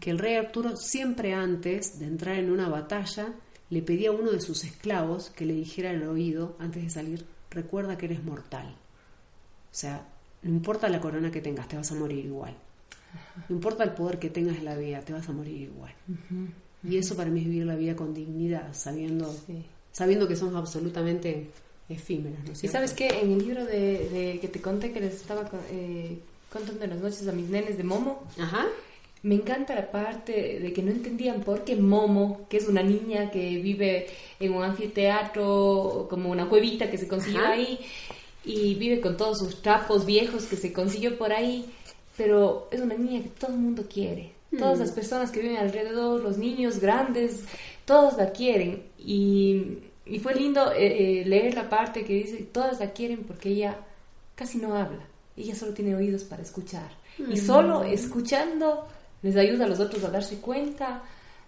que 0.00 0.10
el 0.10 0.18
rey 0.18 0.34
Arturo 0.34 0.76
siempre 0.76 1.34
antes 1.34 1.98
de 1.98 2.06
entrar 2.06 2.36
en 2.36 2.50
una 2.50 2.68
batalla 2.68 3.32
le 3.70 3.82
pedía 3.82 4.10
a 4.10 4.12
uno 4.12 4.32
de 4.32 4.40
sus 4.40 4.64
esclavos 4.64 5.30
que 5.30 5.46
le 5.46 5.54
dijera 5.54 5.90
al 5.90 6.02
oído 6.02 6.56
antes 6.58 6.82
de 6.82 6.90
salir, 6.90 7.24
recuerda 7.50 7.96
que 7.96 8.06
eres 8.06 8.22
mortal. 8.22 8.66
O 8.68 9.74
sea, 9.74 10.06
no 10.42 10.50
importa 10.50 10.88
la 10.90 11.00
corona 11.00 11.30
que 11.30 11.40
tengas, 11.40 11.68
te 11.68 11.76
vas 11.76 11.90
a 11.90 11.94
morir 11.94 12.24
igual. 12.24 12.54
No 13.48 13.54
importa 13.56 13.84
el 13.84 13.92
poder 13.92 14.18
que 14.18 14.30
tengas 14.30 14.58
en 14.58 14.64
la 14.66 14.76
vida, 14.76 15.00
te 15.00 15.12
vas 15.12 15.28
a 15.28 15.32
morir 15.32 15.62
igual. 15.62 15.92
Y 16.82 16.98
eso 16.98 17.16
para 17.16 17.30
mí 17.30 17.40
es 17.40 17.46
vivir 17.46 17.64
la 17.64 17.76
vida 17.76 17.96
con 17.96 18.12
dignidad, 18.12 18.74
sabiendo, 18.74 19.34
sabiendo 19.92 20.28
que 20.28 20.36
somos 20.36 20.56
absolutamente 20.56 21.50
efímeras. 21.92 22.40
¿no? 22.44 22.52
y 22.60 22.68
sabes 22.68 22.92
que 22.92 23.08
en 23.08 23.32
el 23.32 23.38
libro 23.38 23.64
de, 23.64 24.38
que 24.40 24.48
te 24.48 24.60
conté 24.60 24.92
que 24.92 25.00
les 25.00 25.14
estaba 25.14 25.48
eh, 25.70 26.18
contando 26.50 26.84
en 26.84 26.90
las 26.90 27.00
noches 27.00 27.26
a 27.28 27.32
mis 27.32 27.48
nenes 27.48 27.76
de 27.76 27.84
Momo, 27.84 28.24
me 29.22 29.36
encanta 29.36 29.74
la 29.74 29.90
parte 29.90 30.58
de 30.60 30.72
que 30.72 30.82
no 30.82 30.90
entendían 30.90 31.40
por 31.42 31.64
qué 31.64 31.76
Momo, 31.76 32.46
que 32.48 32.56
es 32.56 32.68
una 32.68 32.82
niña 32.82 33.30
que 33.30 33.58
vive 33.58 34.06
en 34.40 34.52
un 34.52 34.64
anfiteatro, 34.64 36.08
como 36.10 36.30
una 36.30 36.48
cuevita 36.48 36.90
que 36.90 36.98
se 36.98 37.06
consiguió 37.06 37.46
ahí, 37.46 37.78
y 38.44 38.74
vive 38.74 39.00
con 39.00 39.16
todos 39.16 39.38
sus 39.38 39.62
trapos 39.62 40.04
viejos 40.04 40.44
que 40.46 40.56
se 40.56 40.72
consiguió 40.72 41.16
por 41.16 41.32
ahí, 41.32 41.66
pero 42.16 42.68
es 42.70 42.80
una 42.80 42.96
niña 42.96 43.22
que 43.22 43.28
todo 43.28 43.52
el 43.52 43.58
mundo 43.58 43.84
quiere. 43.88 44.32
Todas 44.58 44.80
las 44.80 44.90
mm. 44.90 44.94
personas 44.94 45.30
que 45.30 45.40
viven 45.40 45.56
alrededor, 45.56 46.20
los 46.20 46.36
niños 46.36 46.78
grandes, 46.78 47.44
todos 47.86 48.18
la 48.18 48.32
quieren. 48.32 48.82
Y 48.98 49.78
y 50.04 50.18
fue 50.18 50.34
lindo 50.34 50.72
eh, 50.72 51.20
eh, 51.20 51.24
leer 51.24 51.54
la 51.54 51.68
parte 51.68 52.04
que 52.04 52.14
dice, 52.14 52.48
todas 52.52 52.80
la 52.80 52.90
quieren 52.90 53.24
porque 53.24 53.50
ella 53.50 53.76
casi 54.34 54.58
no 54.58 54.74
habla, 54.74 55.04
ella 55.36 55.54
solo 55.54 55.72
tiene 55.72 55.94
oídos 55.94 56.24
para 56.24 56.42
escuchar. 56.42 56.90
Y 57.18 57.34
mm. 57.34 57.36
solo 57.36 57.84
escuchando 57.84 58.88
les 59.22 59.36
ayuda 59.36 59.66
a 59.66 59.68
los 59.68 59.78
otros 59.78 60.02
a 60.04 60.10
darse 60.10 60.38
cuenta 60.38 61.02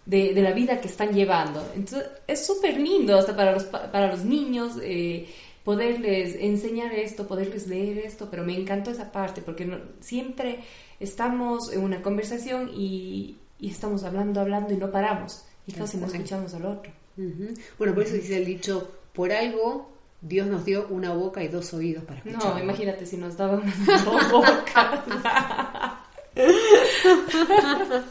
de, 0.06 0.32
la 0.34 0.52
vida 0.52 0.80
que 0.80 0.88
están 0.88 1.12
llevando. 1.12 1.66
Entonces 1.74 2.08
es 2.26 2.46
súper 2.46 2.78
lindo 2.78 3.18
hasta 3.18 3.34
para 3.34 3.52
los, 3.52 3.64
para 3.64 4.08
los 4.08 4.24
niños 4.24 4.74
eh, 4.82 5.28
poderles 5.64 6.36
enseñar 6.38 6.92
esto, 6.92 7.26
poderles 7.26 7.66
leer 7.66 7.98
esto, 7.98 8.28
pero 8.30 8.44
me 8.44 8.56
encantó 8.56 8.90
esa 8.90 9.10
parte 9.10 9.42
porque 9.42 9.80
siempre 10.00 10.60
estamos 11.00 11.72
en 11.72 11.82
una 11.82 12.02
conversación 12.02 12.70
y, 12.74 13.38
y 13.58 13.70
estamos 13.70 14.04
hablando, 14.04 14.40
hablando 14.40 14.72
y 14.72 14.76
no 14.76 14.90
paramos. 14.90 15.44
Y 15.66 15.72
casi 15.72 15.96
no 15.96 16.06
escuchamos 16.06 16.52
al 16.54 16.66
otro. 16.66 16.92
Bueno, 17.16 17.94
por 17.94 18.02
eso 18.02 18.14
dice 18.14 18.36
el 18.36 18.44
dicho, 18.44 18.90
por 19.12 19.32
algo 19.32 19.90
Dios 20.20 20.46
nos 20.46 20.64
dio 20.64 20.86
una 20.88 21.12
boca 21.12 21.42
y 21.42 21.48
dos 21.48 21.74
oídos 21.74 22.04
para 22.04 22.18
escuchar. 22.18 22.54
No, 22.54 22.58
imagínate 22.58 23.04
si 23.04 23.16
nos 23.16 23.36
daba 23.36 23.56
una 23.56 24.04
boca. 24.30 26.00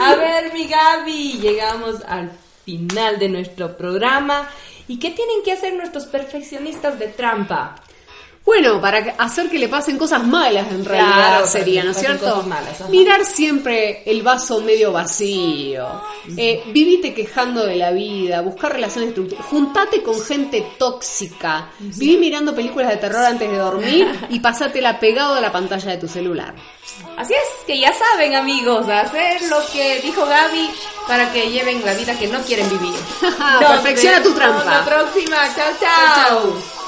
A 0.00 0.14
ver, 0.16 0.52
mi 0.52 0.66
Gaby, 0.66 1.38
llegamos 1.40 2.02
al 2.06 2.30
final 2.64 3.18
de 3.18 3.28
nuestro 3.28 3.76
programa. 3.76 4.48
¿Y 4.88 4.98
qué 4.98 5.10
tienen 5.10 5.42
que 5.44 5.52
hacer 5.52 5.74
nuestros 5.74 6.06
perfeccionistas 6.06 6.98
de 6.98 7.08
trampa? 7.08 7.76
Bueno, 8.44 8.80
para 8.80 8.98
hacer 9.18 9.48
que 9.48 9.58
le 9.58 9.68
pasen 9.68 9.96
cosas 9.96 10.26
malas 10.26 10.66
en 10.72 10.84
realidad 10.84 11.14
Claro, 11.14 11.46
sería, 11.46 11.84
¿no 11.84 11.92
es 11.92 11.96
cierto? 11.96 12.42
malas. 12.42 12.88
Mirar 12.88 13.24
siempre 13.24 14.02
el 14.04 14.22
vaso 14.22 14.60
medio 14.60 14.90
vacío. 14.90 15.86
Eh, 16.36 16.62
vivite 16.66 17.14
quejando 17.14 17.64
de 17.64 17.76
la 17.76 17.92
vida, 17.92 18.40
buscar 18.40 18.72
relaciones 18.72 19.10
destructivas. 19.10 19.46
Juntate 19.46 20.02
con 20.02 20.20
gente 20.20 20.66
tóxica. 20.76 21.70
Viví 21.78 22.16
mirando 22.16 22.52
películas 22.52 22.88
de 22.90 22.96
terror 22.96 23.24
antes 23.24 23.48
de 23.48 23.56
dormir 23.56 24.08
y 24.30 24.40
pasátela 24.40 24.98
pegado 24.98 25.34
a 25.34 25.40
la 25.40 25.52
pantalla 25.52 25.92
de 25.92 25.98
tu 25.98 26.08
celular. 26.08 26.52
Así 27.16 27.34
es, 27.34 27.64
que 27.66 27.78
ya 27.78 27.92
saben 27.92 28.34
amigos, 28.34 28.88
hacer 28.88 29.40
lo 29.48 29.58
que 29.72 30.00
dijo 30.00 30.26
Gaby 30.26 30.68
para 31.06 31.32
que 31.32 31.48
lleven 31.48 31.80
la 31.86 31.94
vida 31.94 32.18
que 32.18 32.26
no 32.26 32.40
quieren 32.40 32.68
vivir. 32.68 32.94
Perfecciona 33.60 34.20
tu 34.20 34.32
trampa. 34.34 34.64
La 34.64 34.84
próxima, 34.84 35.36
chao, 35.54 35.70
Chao, 35.80 36.14
chao. 36.28 36.42
chao. 36.42 36.81